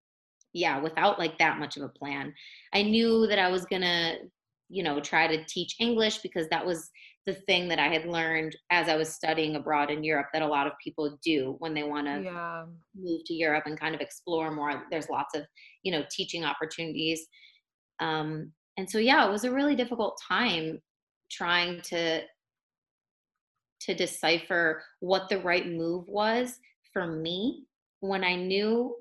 [0.54, 2.34] yeah without like that much of a plan
[2.74, 4.16] i knew that i was gonna
[4.70, 6.90] you know try to teach english because that was
[7.26, 10.48] the thing that i had learned as i was studying abroad in europe that a
[10.48, 12.66] lot of people do when they want to yeah.
[12.96, 15.44] move to europe and kind of explore more there's lots of
[15.84, 17.28] you know teaching opportunities
[18.00, 20.80] um, and so yeah it was a really difficult time
[21.32, 22.22] trying to
[23.82, 26.60] to decipher what the right move was
[26.92, 27.66] for me
[28.00, 28.96] when i knew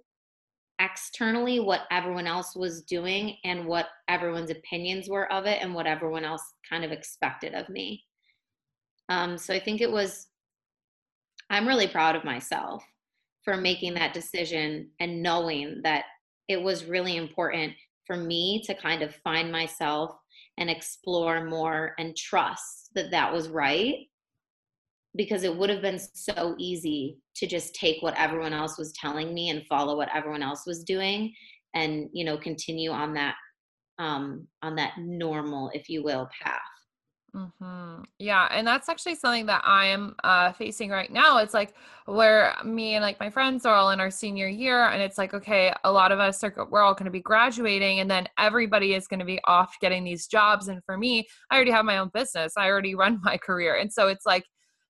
[0.85, 5.87] externally what everyone else was doing and what everyone's opinions were of it and what
[5.87, 8.05] everyone else kind of expected of me.
[9.09, 10.29] Um, so I think it was,
[11.49, 12.85] I'm really proud of myself
[13.44, 16.05] for making that decision and knowing that
[16.49, 17.73] it was really important
[18.07, 20.14] for me to kind of find myself
[20.59, 24.07] and explore more and trust that that was right
[25.16, 29.33] because it would have been so easy to just take what everyone else was telling
[29.33, 31.33] me and follow what everyone else was doing
[31.74, 33.35] and you know continue on that
[33.98, 36.61] um on that normal if you will path
[37.35, 38.03] Mm-hmm.
[38.20, 41.38] Yeah, and that's actually something that I am uh, facing right now.
[41.38, 41.74] It's like
[42.07, 45.35] where me and like my friends are all in our senior year, and it's like
[45.35, 48.94] okay, a lot of us are we're all going to be graduating, and then everybody
[48.94, 50.68] is going to be off getting these jobs.
[50.68, 52.53] And for me, I already have my own business.
[52.57, 54.44] I already run my career, and so it's like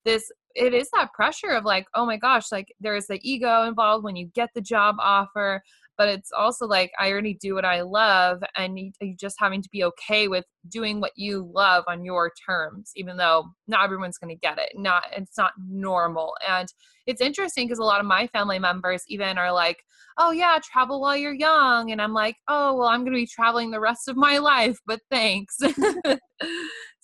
[0.04, 4.04] this it is that pressure of like oh my gosh like there's the ego involved
[4.04, 5.62] when you get the job offer
[5.96, 9.68] but it's also like i already do what i love and you, just having to
[9.70, 14.34] be okay with doing what you love on your terms even though not everyone's going
[14.34, 16.68] to get it not it's not normal and
[17.06, 19.78] it's interesting because a lot of my family members even are like
[20.18, 23.26] oh yeah travel while you're young and i'm like oh well i'm going to be
[23.26, 25.58] traveling the rest of my life but thanks.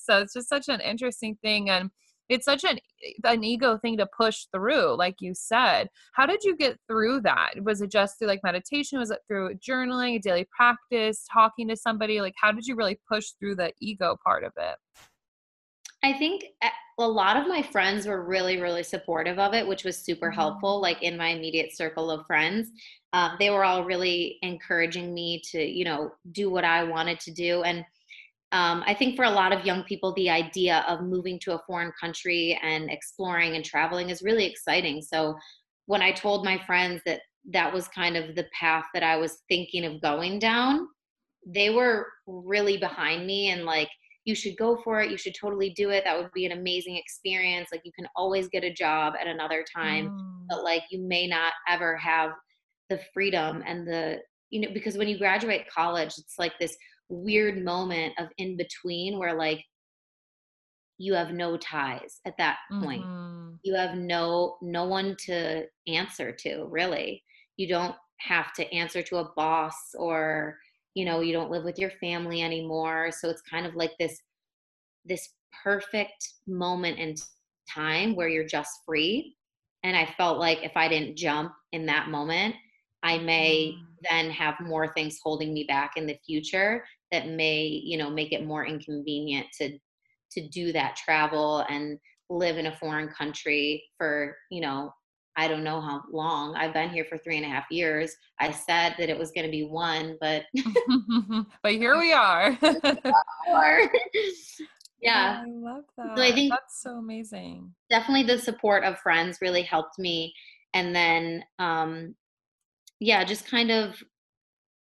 [0.01, 1.91] So it's just such an interesting thing and
[2.31, 2.79] it's such an
[3.25, 5.89] an ego thing to push through like you said.
[6.15, 7.55] How did you get through that?
[7.63, 8.99] Was it just through like meditation?
[8.99, 12.21] Was it through journaling daily practice talking to somebody?
[12.21, 14.77] Like how did you really push through the ego part of it?
[16.03, 19.85] I think eh, a lot of my friends were really really supportive of it which
[19.85, 20.37] was super mm-hmm.
[20.37, 22.71] helpful like in my immediate circle of friends.
[23.13, 27.33] Um, they were all really encouraging me to you know do what i wanted to
[27.33, 27.65] do.
[27.65, 27.85] And
[28.53, 31.63] um, I think for a lot of young people, the idea of moving to a
[31.67, 35.03] foreign country and exploring and traveling is really exciting.
[35.03, 35.37] So
[35.87, 37.21] when I told my friends that
[37.53, 40.89] that was kind of the path that I was thinking of going down,
[41.47, 43.89] they were really behind me and like,
[44.25, 45.11] you should go for it.
[45.11, 46.05] You should totally do it.
[46.05, 47.71] That would be an amazing experience.
[47.73, 50.45] Like, you can always get a job at another time, mm.
[50.49, 52.33] but like, you may not ever have
[52.91, 54.19] the freedom and the,
[54.51, 56.77] you know, because when you graduate college, it's like this
[57.11, 59.65] weird moment of in between where like
[60.99, 63.05] you have no ties at that point.
[63.05, 63.55] Mm-hmm.
[63.63, 67.23] you have no no one to answer to really.
[67.57, 70.59] You don't have to answer to a boss or
[70.95, 73.11] you know you don't live with your family anymore.
[73.13, 74.21] So it's kind of like this
[75.05, 75.31] this
[75.65, 77.15] perfect moment in
[77.73, 79.37] time where you're just free.
[79.83, 82.55] And i felt like if i didn't jump in that moment
[83.03, 83.83] i may mm.
[84.11, 88.33] then have more things holding me back in the future that may you know make
[88.33, 89.79] it more inconvenient to
[90.31, 94.93] to do that travel and live in a foreign country for you know
[95.37, 96.55] i don't know how long.
[96.57, 98.15] I've been here for three and a half years.
[98.41, 100.45] I said that it was going to be one but
[101.63, 102.59] but here we are.
[105.03, 105.45] Yeah.
[105.47, 107.73] I love that so i think that's so amazing.
[107.89, 110.35] definitely the support of friends really helped me.
[110.75, 112.15] And then um
[113.01, 114.03] yeah just kind of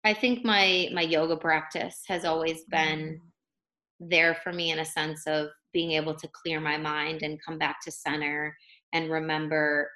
[0.05, 4.09] I think my my yoga practice has always been mm.
[4.11, 7.59] there for me in a sense of being able to clear my mind and come
[7.59, 8.57] back to center
[8.92, 9.90] and remember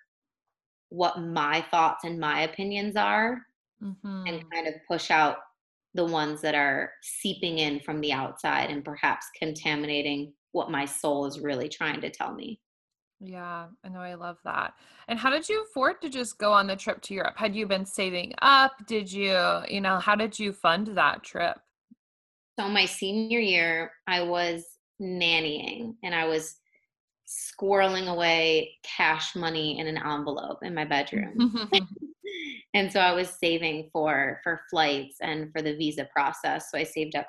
[0.88, 3.38] what my thoughts and my opinions are
[3.83, 4.22] mm-hmm.
[4.26, 5.38] and kind of push out
[5.94, 11.26] the ones that are seeping in from the outside and perhaps contaminating what my soul
[11.26, 12.61] is really trying to tell me.
[13.20, 14.00] Yeah, I know.
[14.00, 14.74] I love that.
[15.09, 17.35] And how did you afford to just go on the trip to Europe?
[17.37, 18.72] Had you been saving up?
[18.87, 21.59] Did you, you know, how did you fund that trip?
[22.59, 24.64] So, my senior year, I was
[25.00, 26.57] nannying and I was
[27.26, 31.52] squirreling away cash money in an envelope in my bedroom.
[31.72, 31.85] Mm-hmm.
[32.74, 36.70] And so I was saving for for flights and for the visa process.
[36.70, 37.28] So I saved up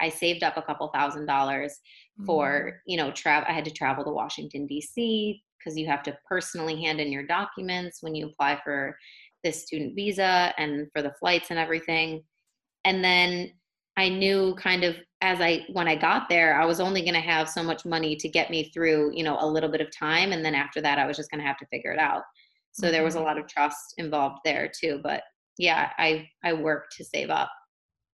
[0.00, 1.78] I saved up a couple thousand dollars
[2.24, 2.72] for, mm.
[2.86, 6.80] you know, travel I had to travel to Washington DC because you have to personally
[6.80, 8.96] hand in your documents when you apply for
[9.42, 12.22] this student visa and for the flights and everything.
[12.84, 13.52] And then
[13.96, 17.20] I knew kind of as I when I got there, I was only going to
[17.20, 20.32] have so much money to get me through, you know, a little bit of time,
[20.32, 22.22] and then after that, I was just going to have to figure it out.
[22.78, 23.26] So there was a mm-hmm.
[23.26, 25.00] lot of trust involved there too.
[25.02, 25.22] But
[25.58, 27.50] yeah, I I worked to save up.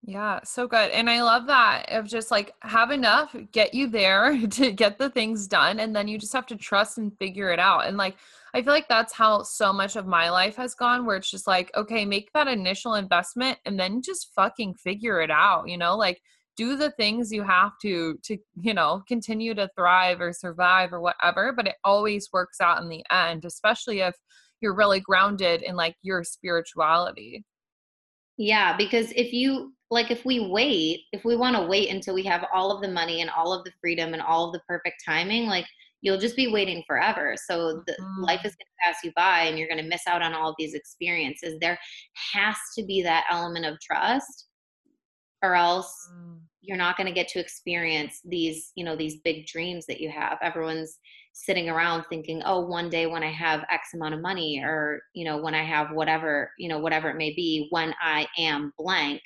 [0.04, 0.92] Yeah, so good.
[0.92, 5.10] And I love that of just like have enough, get you there to get the
[5.10, 5.80] things done.
[5.80, 7.86] And then you just have to trust and figure it out.
[7.86, 8.16] And like,
[8.54, 11.48] I feel like that's how so much of my life has gone, where it's just
[11.48, 15.98] like, okay, make that initial investment and then just fucking figure it out, you know,
[15.98, 16.22] like
[16.56, 21.02] do the things you have to, to, you know, continue to thrive or survive or
[21.02, 21.54] whatever.
[21.54, 24.16] But it always works out in the end, especially if
[24.62, 27.44] you're really grounded in like your spirituality.
[28.38, 32.24] Yeah, because if you like if we wait, if we want to wait until we
[32.24, 35.04] have all of the money and all of the freedom and all of the perfect
[35.06, 35.66] timing, like
[36.02, 37.36] you'll just be waiting forever.
[37.50, 38.24] So the mm-hmm.
[38.24, 40.50] life is going to pass you by and you're going to miss out on all
[40.50, 41.58] of these experiences.
[41.60, 41.78] There
[42.34, 44.48] has to be that element of trust
[45.44, 46.38] or else mm.
[46.62, 50.10] you're not going to get to experience these, you know, these big dreams that you
[50.10, 50.38] have.
[50.42, 50.98] Everyone's
[51.34, 55.26] sitting around thinking, "Oh, one day when I have X amount of money or, you
[55.26, 59.22] know, when I have whatever, you know, whatever it may be, when I am blank,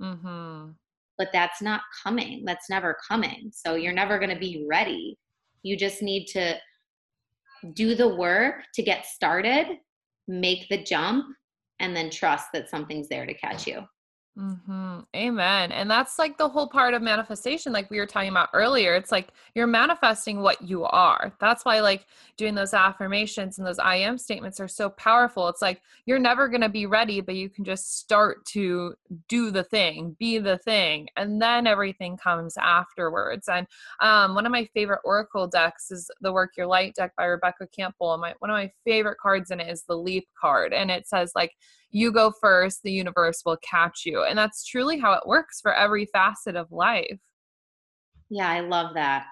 [0.00, 0.70] Mm-hmm.
[1.16, 2.44] But that's not coming.
[2.44, 3.50] That's never coming.
[3.52, 5.18] So you're never going to be ready.
[5.62, 6.56] You just need to
[7.72, 9.66] do the work to get started,
[10.28, 11.24] make the jump,
[11.80, 13.82] and then trust that something's there to catch you.
[14.38, 15.00] Mm-hmm.
[15.16, 15.72] Amen.
[15.72, 18.94] And that's like the whole part of manifestation, like we were talking about earlier.
[18.94, 21.32] It's like you're manifesting what you are.
[21.40, 25.48] That's why, like, doing those affirmations and those I am statements are so powerful.
[25.48, 28.94] It's like you're never going to be ready, but you can just start to
[29.28, 33.48] do the thing, be the thing, and then everything comes afterwards.
[33.48, 33.66] And
[34.00, 37.66] um, one of my favorite Oracle decks is the Work Your Light deck by Rebecca
[37.76, 38.14] Campbell.
[38.14, 40.72] And my, one of my favorite cards in it is the Leap card.
[40.72, 41.56] And it says, like,
[41.90, 44.24] you go first, the universe will catch you.
[44.24, 47.18] And that's truly how it works for every facet of life.
[48.30, 49.26] Yeah, I love that.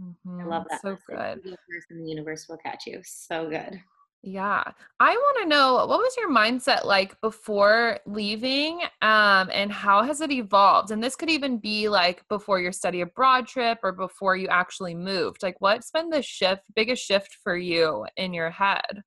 [0.00, 0.40] Mm-hmm.
[0.40, 0.82] I love that.
[0.82, 1.40] So good.
[1.42, 3.00] First and the universe will catch you.
[3.04, 3.80] So good.
[4.24, 4.62] Yeah.
[5.00, 10.20] I want to know what was your mindset like before leaving um, and how has
[10.20, 10.92] it evolved?
[10.92, 14.94] And this could even be like before your study abroad trip or before you actually
[14.94, 15.42] moved.
[15.42, 19.02] Like what's been the shift, biggest shift for you in your head?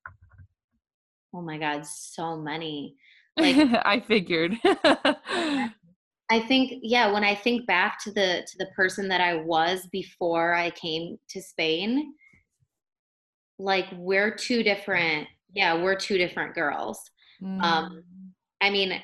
[1.35, 2.95] Oh my god so many.
[3.37, 4.53] Like i figured.
[4.63, 9.87] I think yeah when i think back to the to the person that i was
[9.91, 12.13] before i came to spain
[13.59, 16.99] like we're two different yeah we're two different girls.
[17.43, 17.63] Um, mm.
[17.63, 18.03] um
[18.61, 19.01] i mean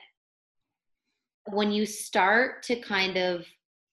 [1.50, 3.46] when you start to kind of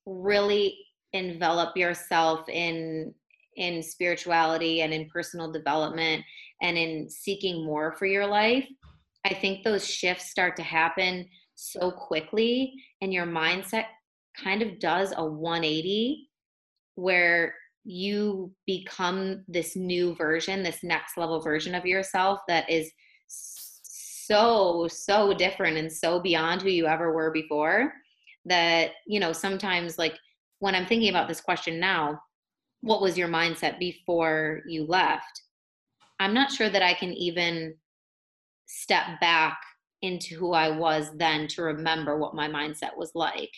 [0.06, 0.78] really
[1.12, 3.12] envelop yourself in
[3.56, 6.24] in spirituality and in personal development
[6.62, 8.66] and in seeking more for your life,
[9.24, 13.86] I think those shifts start to happen so quickly and your mindset
[14.36, 16.28] kind of does a 180
[16.94, 22.90] where you become this new version, this next level version of yourself that is
[23.26, 27.92] so, so different and so beyond who you ever were before
[28.44, 30.14] that, you know, sometimes like
[30.58, 32.20] when I'm thinking about this question now,
[32.80, 35.42] what was your mindset before you left?
[36.20, 37.74] I'm not sure that I can even
[38.66, 39.58] step back
[40.02, 43.50] into who I was then to remember what my mindset was like.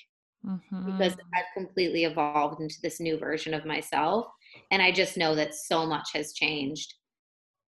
[0.46, 0.92] Mm-hmm.
[0.92, 4.26] Because I've completely evolved into this new version of myself.
[4.70, 6.94] And I just know that so much has changed.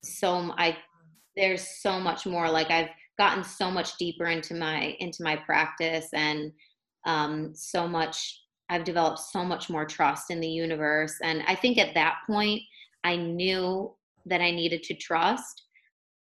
[0.02, 0.76] So I
[1.36, 6.08] there's so much more like I've gotten so much deeper into my into my practice
[6.12, 6.52] and
[7.04, 11.14] um, so much I've developed so much more trust in the universe.
[11.22, 12.62] And I think at that point,
[13.04, 13.94] I knew
[14.26, 15.62] that I needed to trust,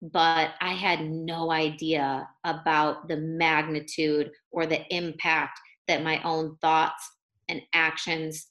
[0.02, 7.10] but I had no idea about the magnitude or the impact that my own thoughts
[7.50, 8.48] and actions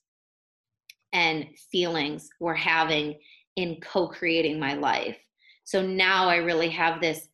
[1.12, 3.18] and feelings were having
[3.56, 5.16] in co creating my life.
[5.64, 7.28] So now I really have this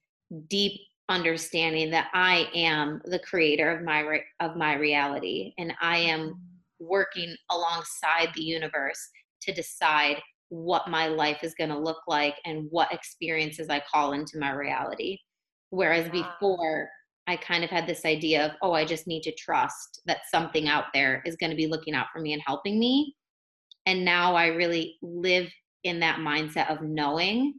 [0.49, 5.99] deep understanding that I am the creator of my re- of my reality and I
[5.99, 6.85] am mm-hmm.
[6.85, 8.99] working alongside the universe
[9.43, 14.13] to decide what my life is going to look like and what experiences I call
[14.13, 15.19] into my reality.
[15.71, 16.89] Whereas before,
[17.27, 20.69] I kind of had this idea of, oh, I just need to trust that something
[20.69, 23.17] out there is going to be looking out for me and helping me.
[23.87, 25.51] And now I really live
[25.83, 27.55] in that mindset of knowing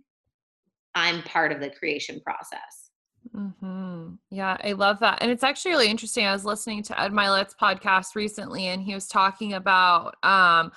[0.96, 2.92] I'm part of the creation process.
[3.36, 4.16] Mm-hmm.
[4.32, 5.20] Yeah, I love that.
[5.22, 6.26] And it's actually really interesting.
[6.26, 10.72] I was listening to Ed Mylett's podcast recently, and he was talking about um,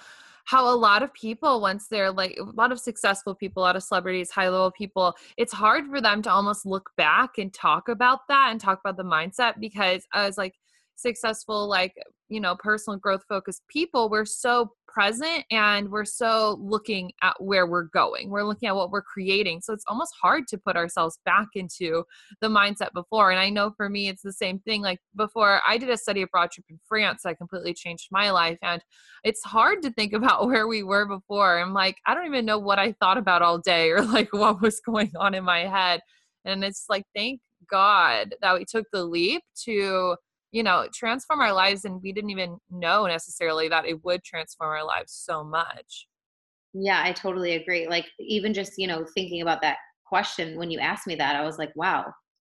[0.44, 3.76] how a lot of people once they're like a lot of successful people a lot
[3.76, 7.88] of celebrities high level people it's hard for them to almost look back and talk
[7.88, 10.54] about that and talk about the mindset because i was like
[11.00, 11.94] successful like
[12.28, 17.66] you know personal growth focused people we're so present and we're so looking at where
[17.66, 18.28] we're going.
[18.28, 19.60] We're looking at what we're creating.
[19.60, 22.04] So it's almost hard to put ourselves back into
[22.40, 25.76] the mindset before and i know for me it's the same thing like before i
[25.76, 28.82] did a study abroad trip in france that completely changed my life and
[29.24, 31.58] it's hard to think about where we were before.
[31.58, 34.60] I'm like i don't even know what i thought about all day or like what
[34.60, 36.00] was going on in my head
[36.44, 37.40] and it's like thank
[37.70, 40.16] god that we took the leap to
[40.52, 41.84] you know, transform our lives.
[41.84, 46.06] And we didn't even know necessarily that it would transform our lives so much.
[46.72, 47.88] Yeah, I totally agree.
[47.88, 51.42] Like, even just, you know, thinking about that question when you asked me that, I
[51.42, 52.12] was like, wow,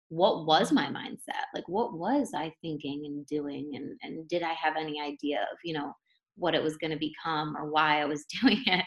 [0.09, 1.45] what was my mindset?
[1.53, 3.71] Like, what was I thinking and doing?
[3.75, 5.93] And, and did I have any idea of, you know,
[6.37, 8.85] what it was going to become or why I was doing it.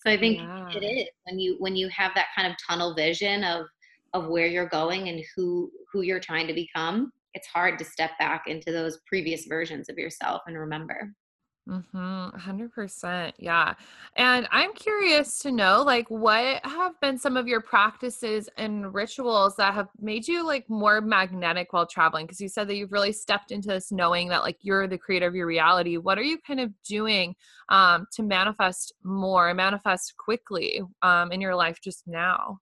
[0.00, 0.68] So I think yeah.
[0.70, 3.66] it is when you when you have that kind of tunnel vision of
[4.12, 8.12] of where you're going and who who you're trying to become, it's hard to step
[8.18, 11.12] back into those previous versions of yourself and remember.
[11.68, 12.30] Mm-hmm.
[12.30, 13.32] 100%.
[13.38, 13.74] Yeah.
[14.16, 19.54] And I'm curious to know, like, what have been some of your practices and rituals
[19.56, 22.26] that have made you like more magnetic while traveling?
[22.26, 25.28] Because you said that you've really stepped into this knowing that like you're the creator
[25.28, 25.96] of your reality.
[25.96, 27.36] What are you kind of doing
[27.68, 32.58] um, to manifest more, manifest quickly um, in your life just now?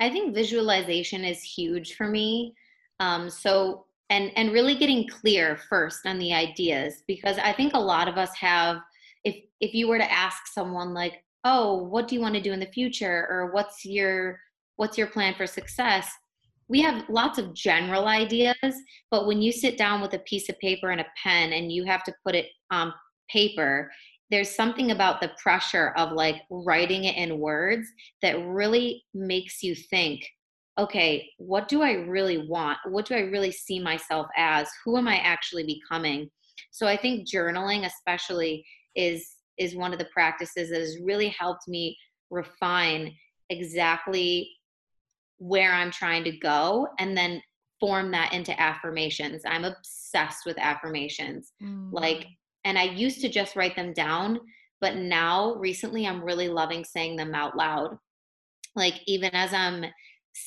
[0.00, 2.54] I think visualization is huge for me.
[3.00, 7.80] Um, so and and really getting clear first on the ideas because I think a
[7.80, 8.78] lot of us have
[9.24, 12.52] if if you were to ask someone like, "Oh, what do you want to do
[12.52, 14.38] in the future?" or "What's your
[14.76, 16.10] what's your plan for success?"
[16.70, 18.54] we have lots of general ideas,
[19.10, 21.84] but when you sit down with a piece of paper and a pen and you
[21.84, 22.94] have to put it on
[23.28, 23.90] paper,
[24.30, 27.88] there's something about the pressure of like writing it in words
[28.22, 30.24] that really makes you think
[30.80, 32.78] okay, what do I really want?
[32.86, 34.68] What do I really see myself as?
[34.84, 36.30] Who am I actually becoming?
[36.70, 38.64] So I think journaling especially
[38.96, 39.28] is
[39.58, 41.96] is one of the practices that has really helped me
[42.30, 43.14] refine
[43.50, 44.50] exactly
[45.36, 47.42] where I'm trying to go and then
[47.78, 49.42] form that into affirmations.
[49.46, 51.52] I'm obsessed with affirmations.
[51.62, 51.92] Mm.
[51.92, 52.26] Like
[52.64, 54.40] and I used to just write them down,
[54.80, 57.96] but now recently I'm really loving saying them out loud.
[58.76, 59.84] Like even as I'm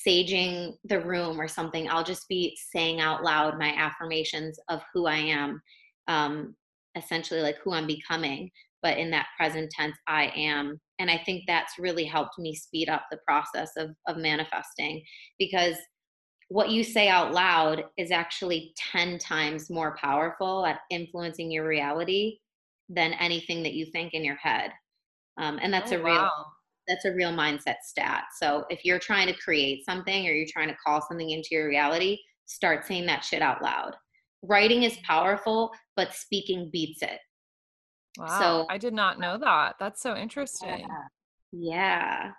[0.06, 5.06] saging the room or something, I'll just be saying out loud my affirmations of who
[5.06, 5.60] I am,
[6.08, 6.54] um,
[6.96, 8.50] essentially like who I'm becoming,
[8.82, 10.80] but in that present tense, I am.
[10.98, 15.02] And I think that's really helped me speed up the process of, of manifesting
[15.38, 15.76] because
[16.48, 22.38] what you say out loud is actually 10 times more powerful at influencing your reality
[22.88, 24.70] than anything that you think in your head.
[25.38, 26.53] Um, and that's oh, a real wow
[26.86, 28.24] that's a real mindset stat.
[28.38, 31.68] So if you're trying to create something or you're trying to call something into your
[31.68, 33.92] reality, start saying that shit out loud.
[34.42, 37.18] Writing is powerful, but speaking beats it.
[38.18, 38.38] Wow.
[38.38, 39.76] So I did not know that.
[39.80, 40.80] That's so interesting.
[40.80, 40.88] Yeah.
[41.52, 42.30] yeah.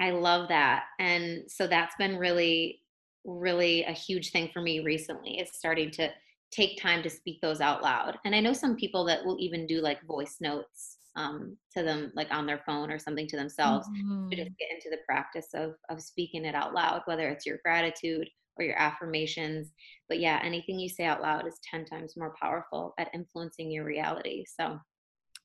[0.00, 0.84] I love that.
[0.98, 2.80] And so that's been really,
[3.24, 6.10] really a huge thing for me recently is starting to
[6.50, 8.18] take time to speak those out loud.
[8.24, 12.12] And I know some people that will even do like voice notes um, to them
[12.14, 14.28] like on their phone or something to themselves mm-hmm.
[14.30, 14.54] to just mm-hmm.
[14.58, 18.64] get into the practice of of speaking it out loud whether it's your gratitude or
[18.64, 19.72] your affirmations
[20.08, 23.84] but yeah anything you say out loud is 10 times more powerful at influencing your
[23.84, 24.78] reality so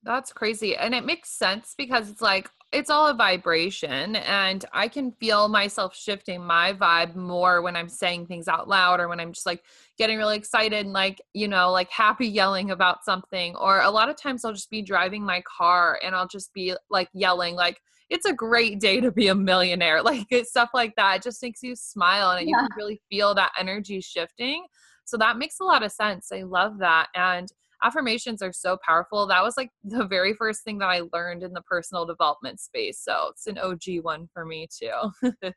[0.04, 0.76] that's crazy.
[0.76, 5.48] And it makes sense because it's like it's all a vibration and I can feel
[5.48, 9.46] myself shifting my vibe more when I'm saying things out loud or when I'm just
[9.46, 9.64] like
[9.98, 14.10] getting really excited and like, you know, like happy yelling about something or a lot
[14.10, 17.80] of times I'll just be driving my car and I'll just be like yelling like
[18.10, 20.02] it's a great day to be a millionaire.
[20.08, 21.18] Like stuff like that.
[21.18, 22.62] It just makes you smile and yeah.
[22.62, 24.66] you can really feel that energy shifting.
[25.06, 26.32] So that makes a lot of sense.
[26.34, 27.08] I love that.
[27.16, 27.50] And
[27.84, 29.28] affirmations are so powerful.
[29.28, 33.02] That was like the very first thing that I learned in the personal development space.
[33.04, 34.92] So it's an OG one for me too.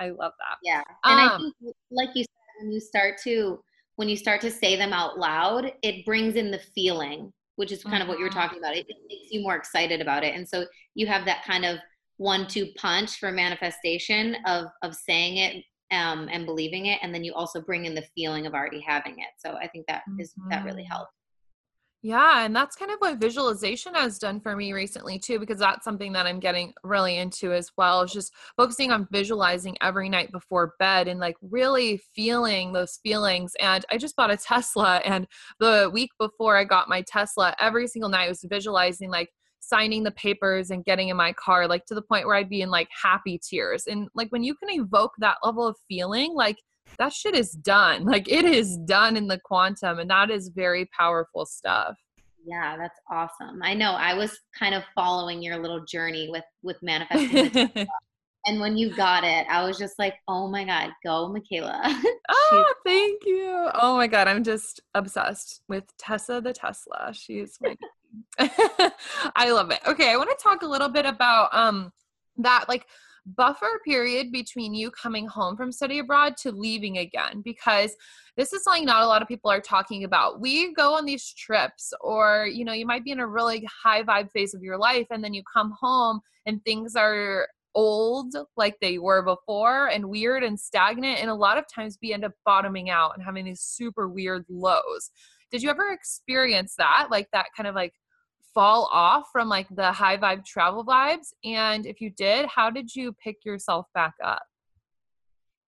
[0.00, 0.58] I love that.
[0.62, 0.82] Yeah.
[1.04, 3.60] And um, I think like you said, when you start to
[3.96, 7.82] when you start to say them out loud, it brings in the feeling which is
[7.82, 8.38] kind of what you were mm-hmm.
[8.38, 8.76] talking about.
[8.76, 10.32] It, it makes you more excited about it.
[10.32, 11.78] And so you have that kind of
[12.18, 17.24] one two punch for manifestation of of saying it um, and believing it and then
[17.24, 20.32] you also bring in the feeling of already having it so i think that is
[20.32, 20.50] mm-hmm.
[20.50, 20.92] that really mm-hmm.
[20.92, 21.12] helps
[22.02, 25.84] yeah, and that's kind of what visualization has done for me recently too, because that's
[25.84, 28.02] something that I'm getting really into as well.
[28.02, 33.52] Is just focusing on visualizing every night before bed and like really feeling those feelings.
[33.60, 35.26] And I just bought a Tesla, and
[35.58, 39.30] the week before I got my Tesla, every single night I was visualizing like
[39.60, 42.62] signing the papers and getting in my car, like to the point where I'd be
[42.62, 43.84] in like happy tears.
[43.88, 46.58] And like when you can evoke that level of feeling, like
[46.98, 48.04] that shit is done.
[48.04, 51.96] Like it is done in the quantum, and that is very powerful stuff.
[52.44, 53.62] Yeah, that's awesome.
[53.62, 53.92] I know.
[53.92, 57.68] I was kind of following your little journey with with manifesting.
[58.46, 61.80] and when you got it, I was just like, "Oh my god, go, Mikayla!"
[62.28, 63.68] oh, thank you.
[63.74, 67.12] Oh my god, I'm just obsessed with Tessa the Tesla.
[67.12, 67.76] She's my
[69.36, 69.80] I love it.
[69.86, 71.92] Okay, I want to talk a little bit about um
[72.38, 72.86] that like
[73.36, 77.94] buffer period between you coming home from study abroad to leaving again because
[78.36, 80.40] this is something not a lot of people are talking about.
[80.40, 84.02] We go on these trips or you know, you might be in a really high
[84.02, 88.76] vibe phase of your life and then you come home and things are old like
[88.80, 92.32] they were before and weird and stagnant and a lot of times we end up
[92.44, 95.10] bottoming out and having these super weird lows
[95.50, 97.92] did you ever experience that like that kind of like
[98.58, 101.28] fall off from like the high vibe travel vibes?
[101.44, 104.42] And if you did how did you pick yourself back up?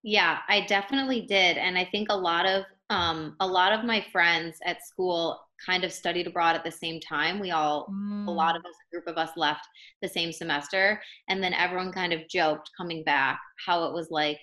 [0.03, 4.05] Yeah i definitely did and i think a lot of um, a lot of my
[4.11, 7.38] friends at school kind of studied abroad at the same time.
[7.38, 8.26] We all mm.
[8.26, 9.66] a lot of us a group of us left
[10.03, 14.38] the same semester and then everyone kind of joked coming back how it was like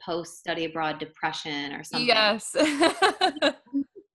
[0.00, 2.06] post study abroad depression or something.
[2.06, 2.54] Yes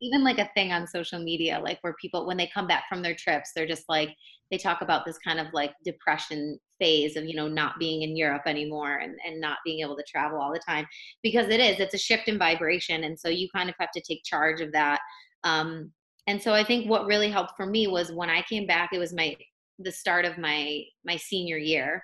[0.01, 3.01] even like a thing on social media, like where people, when they come back from
[3.01, 4.15] their trips, they're just like,
[4.51, 8.15] they talk about this kind of like depression phase of, you know, not being in
[8.15, 10.87] Europe anymore and, and not being able to travel all the time
[11.21, 13.03] because it is, it's a shift in vibration.
[13.03, 14.99] And so you kind of have to take charge of that.
[15.43, 15.91] Um,
[16.27, 18.99] and so I think what really helped for me was when I came back, it
[18.99, 19.35] was my,
[19.79, 22.03] the start of my, my senior year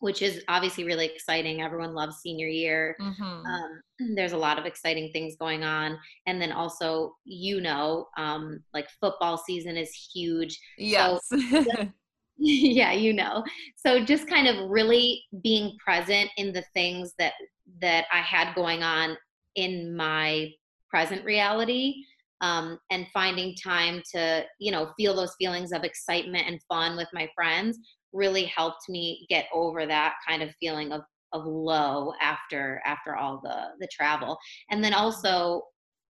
[0.00, 1.62] which is obviously really exciting.
[1.62, 2.96] Everyone loves senior year.
[3.00, 3.22] Mm-hmm.
[3.22, 3.80] Um,
[4.14, 5.98] there's a lot of exciting things going on.
[6.26, 10.58] And then also, you know, um, like football season is huge.
[10.76, 11.20] Yes.
[11.28, 11.38] So,
[12.36, 13.44] yeah, you know.
[13.76, 17.34] So just kind of really being present in the things that
[17.80, 19.16] that I had going on
[19.54, 20.50] in my
[20.90, 21.94] present reality.
[22.40, 27.08] Um, and finding time to you know feel those feelings of excitement and fun with
[27.14, 27.78] my friends
[28.14, 31.02] really helped me get over that kind of feeling of
[31.32, 34.38] of low after after all the the travel.
[34.70, 35.62] And then also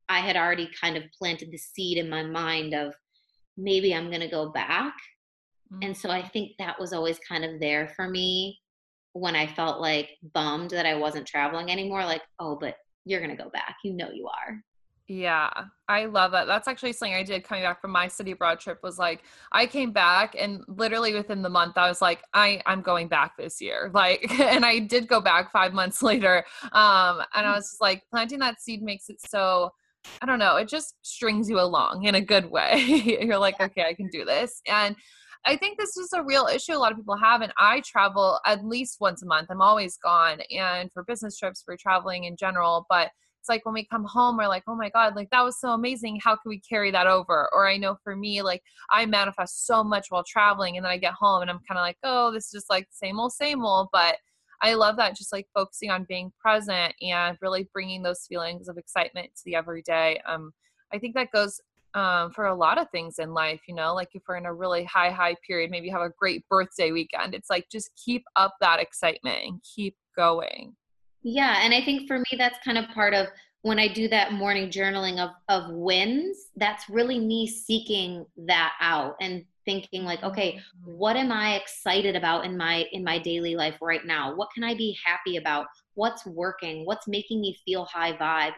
[0.09, 2.95] i had already kind of planted the seed in my mind of
[3.57, 4.95] maybe i'm going to go back.
[5.73, 5.83] Mm-hmm.
[5.83, 8.59] and so i think that was always kind of there for me
[9.13, 12.77] when i felt like bummed that i wasn't traveling anymore like oh but
[13.09, 13.77] you're going to go back.
[13.83, 14.63] You know you are
[15.09, 15.49] yeah,
[15.89, 16.47] I love that.
[16.47, 19.65] That's actually something I did coming back from my city abroad trip was like I
[19.65, 23.59] came back and literally within the month I was like I I'm going back this
[23.61, 23.91] year.
[23.99, 26.45] Like and I did go back 5 months later.
[26.73, 27.57] Um and I mm.
[27.57, 29.71] was just like planting that seed makes it so
[30.21, 32.77] I don't know, it just strings you along in a good way.
[33.23, 34.61] You're like, okay, I can do this.
[34.69, 34.95] And
[35.47, 37.41] I think this is a real issue a lot of people have.
[37.41, 39.49] And I travel at least once a month.
[39.51, 42.87] I'm always gone and for business trips, for traveling in general.
[42.91, 43.11] But
[43.49, 46.19] like when we come home we're like oh my god like that was so amazing
[46.23, 49.83] how can we carry that over or i know for me like i manifest so
[49.83, 52.47] much while traveling and then i get home and i'm kind of like oh this
[52.47, 54.17] is just like same old same old but
[54.63, 58.79] i love that just like focusing on being present and really bringing those feelings of
[58.79, 60.53] excitement to the everyday um
[60.93, 61.61] i think that goes
[61.95, 64.53] um, for a lot of things in life, you know, like if we're in a
[64.53, 67.35] really high, high period, maybe have a great birthday weekend.
[67.35, 70.77] It's like just keep up that excitement and keep going.
[71.23, 73.27] Yeah, and I think for me that's kind of part of
[73.63, 79.17] when I do that morning journaling of of wins, that's really me seeking that out
[79.21, 80.93] and thinking like, okay, mm-hmm.
[80.93, 84.35] what am I excited about in my in my daily life right now?
[84.35, 85.67] What can I be happy about?
[85.95, 86.87] What's working?
[86.87, 88.55] What's making me feel high vibe?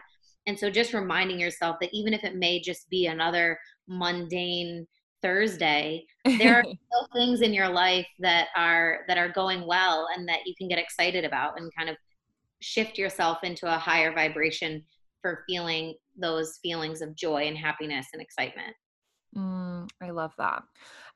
[0.47, 4.87] And so just reminding yourself that even if it may just be another mundane
[5.21, 10.27] Thursday, there are still things in your life that are that are going well and
[10.29, 11.97] that you can get excited about and kind of
[12.61, 14.83] shift yourself into a higher vibration
[15.21, 18.75] for feeling those feelings of joy and happiness and excitement.
[19.35, 20.63] Mm, I love that.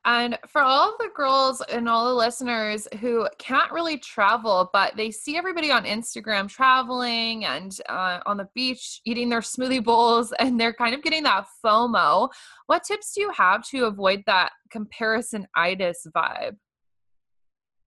[0.05, 4.95] And for all of the girls and all the listeners who can't really travel, but
[4.95, 10.31] they see everybody on Instagram traveling and uh, on the beach eating their smoothie bowls,
[10.39, 12.29] and they're kind of getting that FOMO,
[12.67, 16.55] what tips do you have to avoid that comparison itis vibe?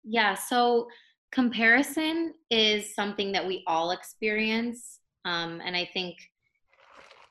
[0.04, 0.88] Yeah, so
[1.32, 5.00] comparison is something that we all experience.
[5.26, 6.18] Um, and I think,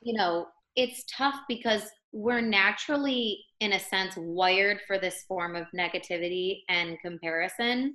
[0.02, 0.46] you know,
[0.76, 1.82] it's tough because
[2.12, 7.94] we're naturally in a sense wired for this form of negativity and comparison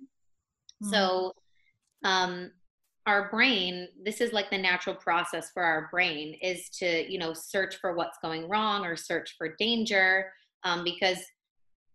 [0.83, 0.89] mm-hmm.
[0.91, 1.31] so
[2.03, 2.51] um
[3.05, 7.33] our brain this is like the natural process for our brain is to you know
[7.33, 10.31] search for what's going wrong or search for danger
[10.63, 11.17] um, because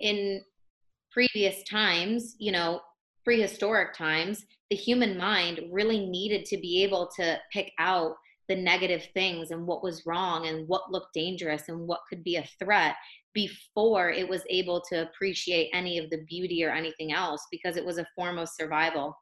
[0.01, 0.43] in
[1.11, 2.81] previous times you know
[3.29, 8.15] prehistoric times the human mind really needed to be able to pick out
[8.49, 12.37] the negative things and what was wrong and what looked dangerous and what could be
[12.37, 12.95] a threat
[13.35, 17.85] before it was able to appreciate any of the beauty or anything else because it
[17.85, 19.15] was a form of survival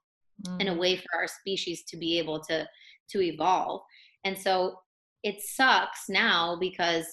[0.47, 0.57] mm.
[0.61, 2.65] and a way for our species to be able to
[3.11, 3.81] to evolve
[4.25, 4.79] and so
[5.25, 7.07] it sucks now because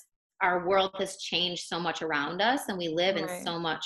[0.44, 3.32] our world has changed so much around us and we live right.
[3.32, 3.84] in so much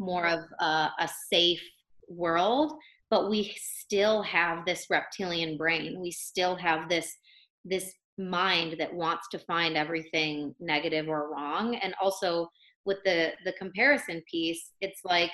[0.00, 1.62] more of a, a safe
[2.10, 2.72] world
[3.10, 6.00] but we still have this reptilian brain.
[6.00, 7.16] We still have this
[7.64, 11.76] this mind that wants to find everything negative or wrong.
[11.76, 12.48] And also
[12.84, 15.30] with the the comparison piece it's like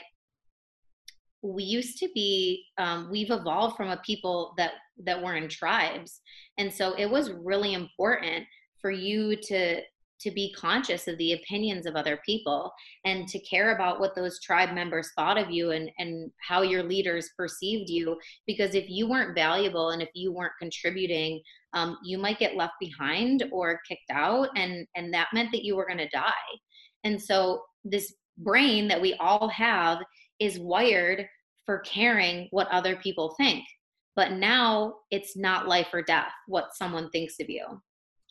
[1.43, 4.73] we used to be um, we've evolved from a people that
[5.05, 6.21] that were in tribes.
[6.59, 8.45] And so it was really important
[8.81, 9.81] for you to
[10.21, 12.73] to be conscious of the opinions of other people
[13.05, 16.83] and to care about what those tribe members thought of you and, and how your
[16.83, 18.17] leaders perceived you.
[18.47, 21.43] Because if you weren't valuable and if you weren't contributing,
[21.75, 25.75] um, you might get left behind or kicked out, and, and that meant that you
[25.77, 26.31] were going to die.
[27.03, 29.99] And so, this brain that we all have
[30.41, 31.27] is wired
[31.67, 33.65] for caring what other people think.
[34.17, 37.65] But now it's not life or death what someone thinks of you.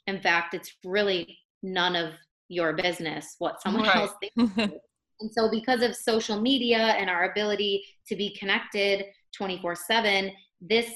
[0.08, 2.14] In fact, it's really none of
[2.49, 3.95] your business what someone right.
[3.95, 4.53] else thinks.
[5.20, 9.05] and so, because of social media and our ability to be connected
[9.36, 10.91] 24 7, this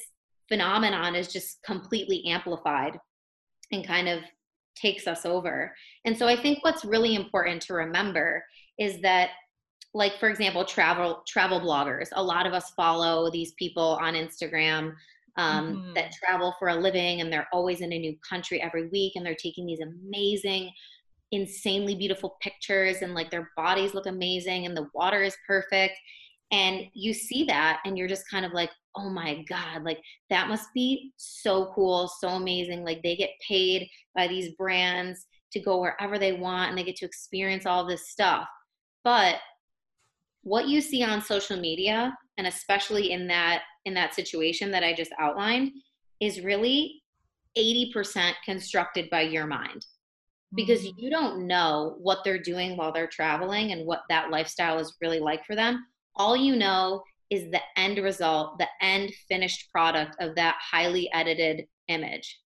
[0.48, 2.98] phenomenon is just completely amplified
[3.72, 4.20] and kind of
[4.76, 5.74] takes us over.
[6.06, 8.44] And so, I think what's really important to remember
[8.78, 9.32] is that
[9.94, 14.94] like for example travel travel bloggers a lot of us follow these people on instagram
[15.38, 15.94] um, mm-hmm.
[15.94, 19.26] that travel for a living and they're always in a new country every week and
[19.26, 20.72] they're taking these amazing
[21.32, 25.94] insanely beautiful pictures and like their bodies look amazing and the water is perfect.
[26.52, 30.00] And you see that and you're just kind of like oh my god like
[30.32, 32.84] that must be so cool so amazing.
[32.84, 36.96] Like they get paid by these brands to go wherever they want and they get
[36.98, 38.48] to experience all this stuff.
[39.04, 39.36] But
[40.48, 44.94] what you see on social media and especially in that in that situation that i
[44.94, 45.72] just outlined
[46.20, 47.02] is really
[47.58, 49.86] 80% constructed by your mind.
[50.56, 51.00] Because mm-hmm.
[51.00, 55.20] you don't know what they're doing while they're traveling and what that lifestyle is really
[55.20, 55.86] like for them.
[56.16, 61.66] All you know is the end result the end finished product of that highly edited
[61.90, 62.40] image.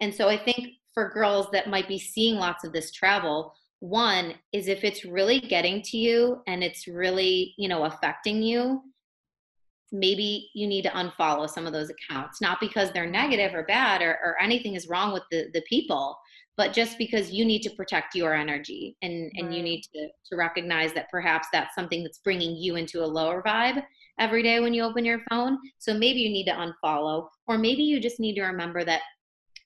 [0.00, 4.34] And so i think for girls that might be seeing lots of this travel one
[4.52, 8.82] is if it's really getting to you and it's really you know affecting you
[9.92, 14.02] maybe you need to unfollow some of those accounts not because they're negative or bad
[14.02, 16.16] or, or anything is wrong with the, the people
[16.56, 20.36] but just because you need to protect your energy and and you need to to
[20.36, 23.82] recognize that perhaps that's something that's bringing you into a lower vibe
[24.18, 25.58] every day when you open your phone.
[25.78, 29.02] So maybe you need to unfollow or maybe you just need to remember that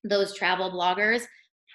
[0.05, 1.23] those travel bloggers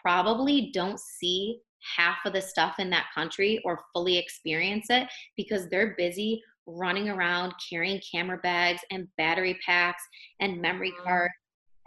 [0.01, 1.59] probably don't see
[1.95, 7.09] half of the stuff in that country or fully experience it because they're busy running
[7.09, 10.03] around carrying camera bags and battery packs
[10.39, 11.03] and memory mm-hmm.
[11.03, 11.33] cards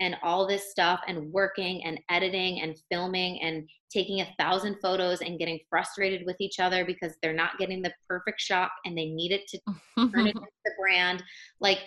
[0.00, 5.20] and all this stuff and working and editing and filming and taking a thousand photos
[5.20, 9.06] and getting frustrated with each other because they're not getting the perfect shot and they
[9.06, 9.58] need it to
[9.96, 11.22] turn it into the brand
[11.60, 11.80] like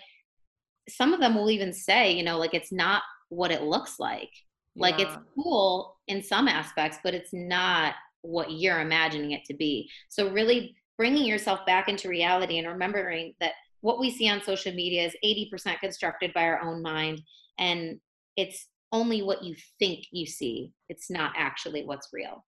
[0.89, 4.31] some of them will even say you know like it's not what it looks like
[4.75, 5.05] like yeah.
[5.05, 9.89] it's cool in some aspects, but it's not what you're imagining it to be.
[10.09, 14.73] So really bringing yourself back into reality and remembering that what we see on social
[14.73, 17.21] media is 80% constructed by our own mind
[17.57, 17.99] and
[18.37, 20.71] it's only what you think you see.
[20.89, 22.45] It's not actually what's real.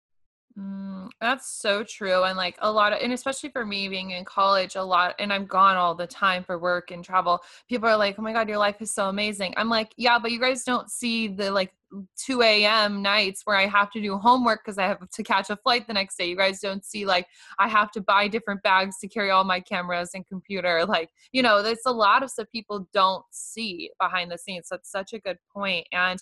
[0.57, 2.23] Mm, that's so true.
[2.23, 5.31] And like a lot of, and especially for me being in college a lot, and
[5.31, 7.39] I'm gone all the time for work and travel,
[7.69, 9.53] people are like, oh my God, your life is so amazing.
[9.55, 11.73] I'm like, yeah, but you guys don't see the like
[12.17, 13.01] 2 a.m.
[13.01, 15.93] nights where I have to do homework because I have to catch a flight the
[15.93, 16.27] next day.
[16.27, 17.27] You guys don't see like
[17.59, 20.85] I have to buy different bags to carry all my cameras and computer.
[20.85, 24.67] Like, you know, there's a lot of stuff people don't see behind the scenes.
[24.71, 25.87] It's such a good point.
[25.93, 26.21] And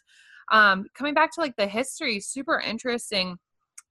[0.51, 3.37] um, coming back to like the history, super interesting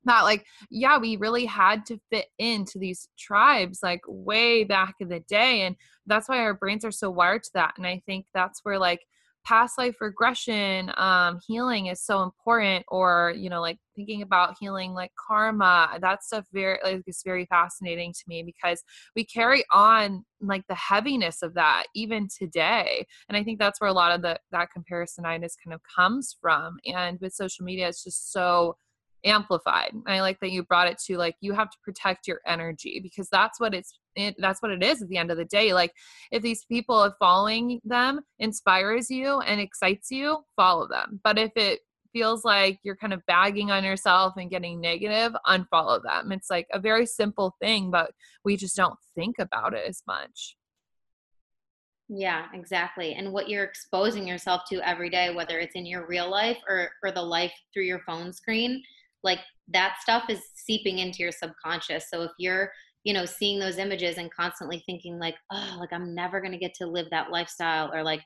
[0.05, 5.09] that like yeah we really had to fit into these tribes like way back in
[5.09, 5.76] the day and
[6.07, 9.01] that's why our brains are so wired to that and i think that's where like
[9.44, 14.92] past life regression um, healing is so important or you know like thinking about healing
[14.92, 18.82] like karma that stuff very like is very fascinating to me because
[19.16, 23.88] we carry on like the heaviness of that even today and i think that's where
[23.88, 28.05] a lot of the that comparisonitis kind of comes from and with social media it's
[28.05, 28.76] just so
[29.25, 29.93] amplified.
[30.07, 33.29] I like that you brought it to like you have to protect your energy because
[33.31, 35.73] that's what it's it, that's what it is at the end of the day.
[35.73, 35.93] Like
[36.31, 41.21] if these people are following them inspires you and excites you, follow them.
[41.25, 41.81] But if it
[42.12, 46.33] feels like you're kind of bagging on yourself and getting negative, unfollow them.
[46.33, 48.12] It's like a very simple thing, but
[48.45, 50.57] we just don't think about it as much.
[52.09, 53.14] Yeah, exactly.
[53.14, 56.89] And what you're exposing yourself to every day, whether it's in your real life or,
[57.05, 58.83] or the life through your phone screen,
[59.23, 62.07] like that stuff is seeping into your subconscious.
[62.11, 62.71] So if you're
[63.05, 66.59] you know seeing those images and constantly thinking like oh like i'm never going to
[66.59, 68.21] get to live that lifestyle or like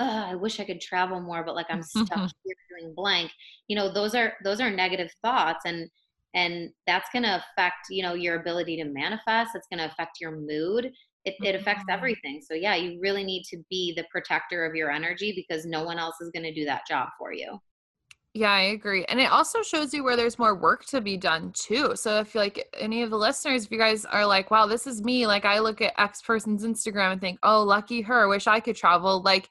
[0.00, 3.30] oh i wish i could travel more but like i'm stuck here doing blank
[3.68, 5.88] you know those are those are negative thoughts and
[6.36, 9.52] and that's going to affect you know your ability to manifest.
[9.54, 10.92] It's going to affect your mood.
[11.24, 11.96] It, it affects mm-hmm.
[11.96, 12.40] everything.
[12.46, 15.98] So yeah you really need to be the protector of your energy because no one
[15.98, 17.58] else is going to do that job for you
[18.36, 19.02] yeah, I agree.
[19.06, 21.96] And it also shows you where there's more work to be done too.
[21.96, 25.02] So if like any of the listeners, if you guys are like, wow, this is
[25.02, 28.60] me, like I look at X person's Instagram and think, oh, lucky her, wish I
[28.60, 29.22] could travel.
[29.22, 29.48] Like,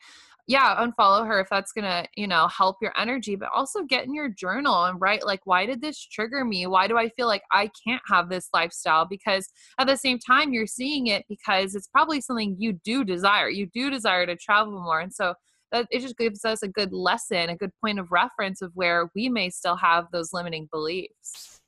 [0.47, 4.13] yeah, unfollow her if that's gonna, you know, help your energy, but also get in
[4.13, 6.67] your journal and write like, why did this trigger me?
[6.67, 9.07] Why do I feel like I can't have this lifestyle?
[9.09, 13.49] Because at the same time, you're seeing it because it's probably something you do desire.
[13.49, 14.99] You do desire to travel more.
[14.99, 15.33] And so
[15.75, 19.09] that it just gives us a good lesson, a good point of reference of where
[19.15, 21.61] we may still have those limiting beliefs.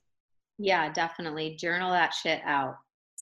[0.58, 1.56] Yeah, definitely.
[1.56, 2.76] Journal that shit out.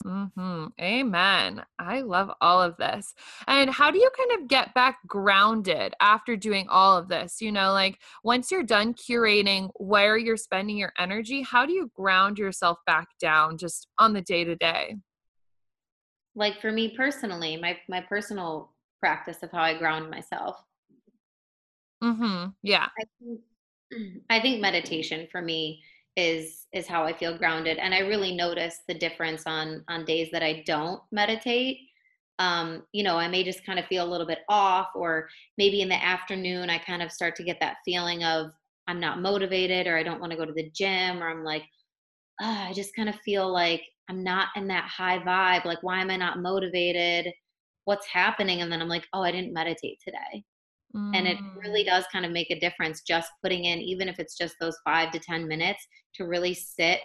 [0.04, 0.66] Mm-hmm.
[0.80, 1.62] Amen.
[1.78, 3.14] I love all of this.
[3.46, 7.40] And how do you kind of get back grounded after doing all of this?
[7.40, 11.90] You know, like once you're done curating where you're spending your energy, how do you
[11.94, 14.96] ground yourself back down just on the day to day?
[16.34, 20.62] Like for me personally, my my personal practice of how I ground myself.
[22.02, 22.54] Mhm.
[22.62, 22.88] Yeah.
[22.98, 23.40] I think,
[24.30, 25.82] I think meditation for me
[26.16, 30.30] is is how I feel grounded and I really notice the difference on on days
[30.32, 31.78] that I don't meditate.
[32.38, 35.28] Um, you know, I may just kind of feel a little bit off or
[35.58, 38.50] maybe in the afternoon I kind of start to get that feeling of
[38.88, 41.64] I'm not motivated or I don't want to go to the gym or I'm like
[42.42, 45.64] oh, I just kind of feel like I'm not in that high vibe.
[45.64, 47.32] Like, why am I not motivated?
[47.84, 48.62] What's happening?
[48.62, 50.44] And then I'm like, oh, I didn't meditate today.
[50.96, 51.16] Mm.
[51.16, 51.86] And it really mm.
[51.86, 55.10] does kind of make a difference just putting in, even if it's just those five
[55.12, 57.00] to 10 minutes to really sit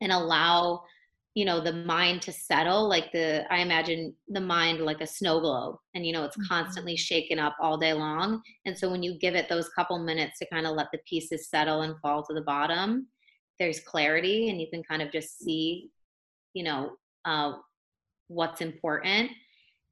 [0.00, 0.82] and allow,
[1.34, 2.88] you know, the mind to settle.
[2.88, 6.54] Like the, I imagine the mind like a snow globe and, you know, it's mm-hmm.
[6.54, 8.40] constantly shaken up all day long.
[8.64, 11.50] And so when you give it those couple minutes to kind of let the pieces
[11.50, 13.08] settle and fall to the bottom,
[13.58, 15.90] there's clarity and you can kind of just see,
[16.54, 16.92] you know,
[17.24, 17.52] uh,
[18.28, 19.30] what's important.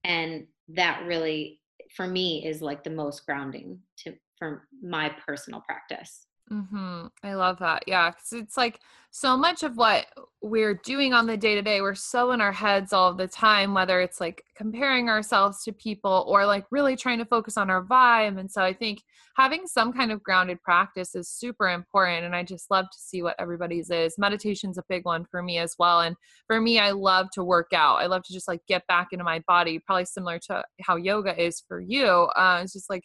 [0.05, 1.61] And that really
[1.95, 6.28] for me is like the most grounding to for my personal practice.
[6.53, 7.07] Mm-hmm.
[7.22, 7.84] I love that.
[7.86, 8.11] Yeah.
[8.11, 8.80] Cause it's like
[9.11, 10.07] so much of what
[10.42, 13.74] we're doing on the day to day, we're so in our heads all the time,
[13.74, 17.84] whether it's like comparing ourselves to people or like really trying to focus on our
[17.84, 18.38] vibe.
[18.38, 19.03] And so I think
[19.36, 22.24] having some kind of grounded practice is super important.
[22.24, 24.18] And I just love to see what everybody's is.
[24.18, 26.01] Meditation's a big one for me as well.
[26.01, 27.96] And for me, I love to work out.
[27.96, 31.40] I love to just like get back into my body, probably similar to how yoga
[31.42, 32.07] is for you.
[32.07, 33.05] Uh, it's just like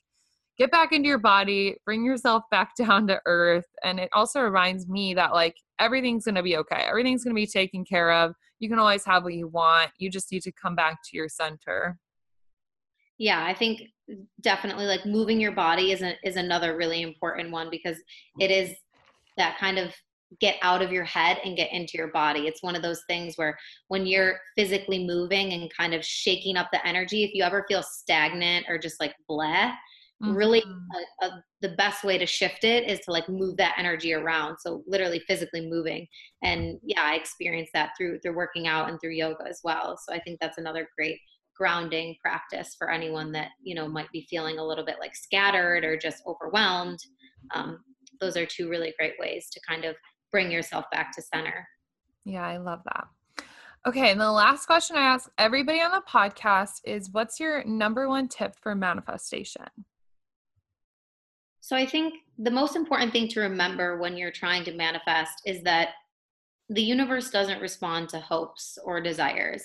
[0.58, 3.68] get back into your body, bring yourself back down to earth.
[3.84, 6.86] And it also reminds me that like everything's going to be okay.
[6.88, 8.34] Everything's going to be taken care of.
[8.60, 9.92] You can always have what you want.
[9.98, 11.98] You just need to come back to your center.
[13.18, 13.82] Yeah, I think
[14.42, 17.98] definitely like moving your body is a, is another really important one because
[18.40, 18.76] it is
[19.38, 19.94] that kind of
[20.40, 22.48] get out of your head and get into your body.
[22.48, 26.70] It's one of those things where when you're physically moving and kind of shaking up
[26.72, 29.74] the energy, if you ever feel stagnant or just like bleh,
[30.24, 30.34] mm-hmm.
[30.36, 30.64] really
[31.22, 34.58] a, a, the best way to shift it is to like move that energy around
[34.60, 36.08] so literally physically moving.
[36.44, 39.98] And yeah i experienced that through through working out and through yoga as well.
[39.98, 41.20] So i think that's another great
[41.56, 45.84] grounding practice for anyone that you know might be feeling a little bit like scattered
[45.84, 47.00] or just overwhelmed.
[47.54, 47.80] Um,
[48.20, 49.96] those are two really great ways to kind of
[50.32, 51.68] bring yourself back to center.
[52.26, 53.08] Yeah i love that.
[53.86, 58.08] Okay and the last question i ask everybody on the podcast is what's your number
[58.08, 59.66] one tip for manifestation
[61.74, 65.64] so I think the most important thing to remember when you're trying to manifest is
[65.64, 65.90] that
[66.70, 69.64] the universe doesn't respond to hopes or desires.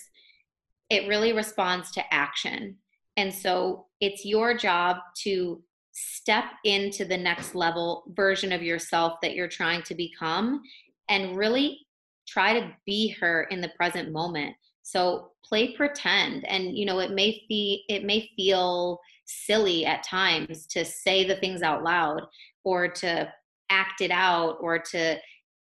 [0.88, 2.76] It really responds to action.
[3.18, 9.34] And so it's your job to step into the next level version of yourself that
[9.34, 10.62] you're trying to become
[11.10, 11.86] and really
[12.26, 14.56] try to be her in the present moment.
[14.82, 18.98] So play pretend and you know it may be it may feel
[19.28, 22.22] silly at times to say the things out loud
[22.64, 23.30] or to
[23.70, 25.16] act it out or to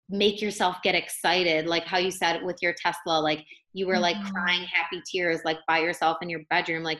[0.10, 4.16] make yourself get excited like how you said with your tesla like you were like
[4.16, 4.34] mm-hmm.
[4.34, 7.00] crying happy tears like by yourself in your bedroom like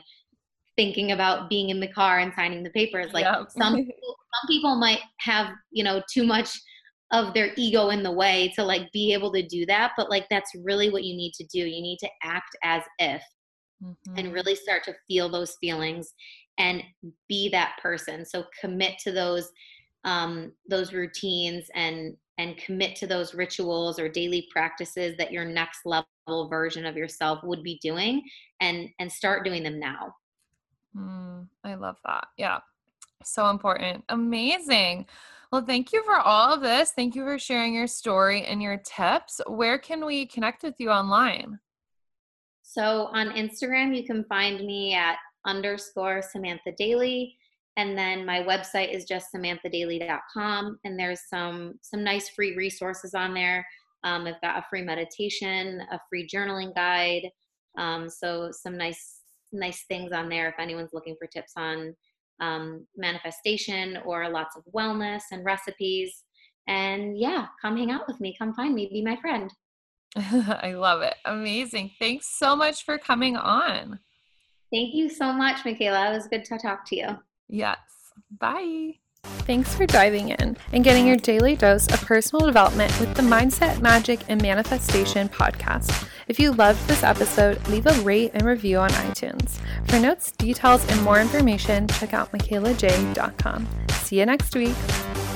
[0.76, 3.50] thinking about being in the car and signing the papers like yep.
[3.50, 3.94] some people,
[4.34, 6.50] some people might have you know too much
[7.10, 10.26] of their ego in the way to like be able to do that but like
[10.30, 13.22] that's really what you need to do you need to act as if
[13.82, 14.18] mm-hmm.
[14.18, 16.12] and really start to feel those feelings
[16.58, 16.82] and
[17.28, 18.24] be that person.
[18.24, 19.50] So commit to those
[20.04, 25.80] um, those routines and and commit to those rituals or daily practices that your next
[25.84, 26.06] level
[26.48, 28.22] version of yourself would be doing
[28.60, 30.14] and and start doing them now.
[30.96, 32.28] Mm, i love that.
[32.36, 32.58] Yeah.
[33.24, 34.04] So important.
[34.08, 35.06] Amazing.
[35.50, 36.92] Well thank you for all of this.
[36.92, 39.40] Thank you for sharing your story and your tips.
[39.46, 41.58] Where can we connect with you online?
[42.62, 45.16] So on instagram you can find me at
[45.46, 47.36] underscore Samantha Daily.
[47.76, 50.78] And then my website is just samanthadaily.com.
[50.84, 53.66] And there's some some nice free resources on there.
[54.04, 57.30] Um, I've got a free meditation, a free journaling guide.
[57.76, 59.20] Um, so some nice
[59.52, 61.94] nice things on there if anyone's looking for tips on
[62.40, 66.24] um, manifestation or lots of wellness and recipes.
[66.66, 68.36] And yeah, come hang out with me.
[68.38, 68.88] Come find me.
[68.92, 69.52] Be my friend.
[70.16, 71.14] I love it.
[71.24, 71.92] Amazing.
[71.98, 73.98] Thanks so much for coming on.
[74.72, 76.10] Thank you so much, Mikayla.
[76.10, 77.18] It was good to talk to you.
[77.48, 77.78] Yes.
[78.38, 78.94] Bye.
[79.24, 83.80] Thanks for diving in and getting your daily dose of personal development with the Mindset,
[83.80, 86.06] Magic, and Manifestation podcast.
[86.28, 89.58] If you loved this episode, leave a rate and review on iTunes.
[89.88, 93.68] For notes, details, and more information, check out mikaylajai.com.
[93.90, 95.27] See you next week.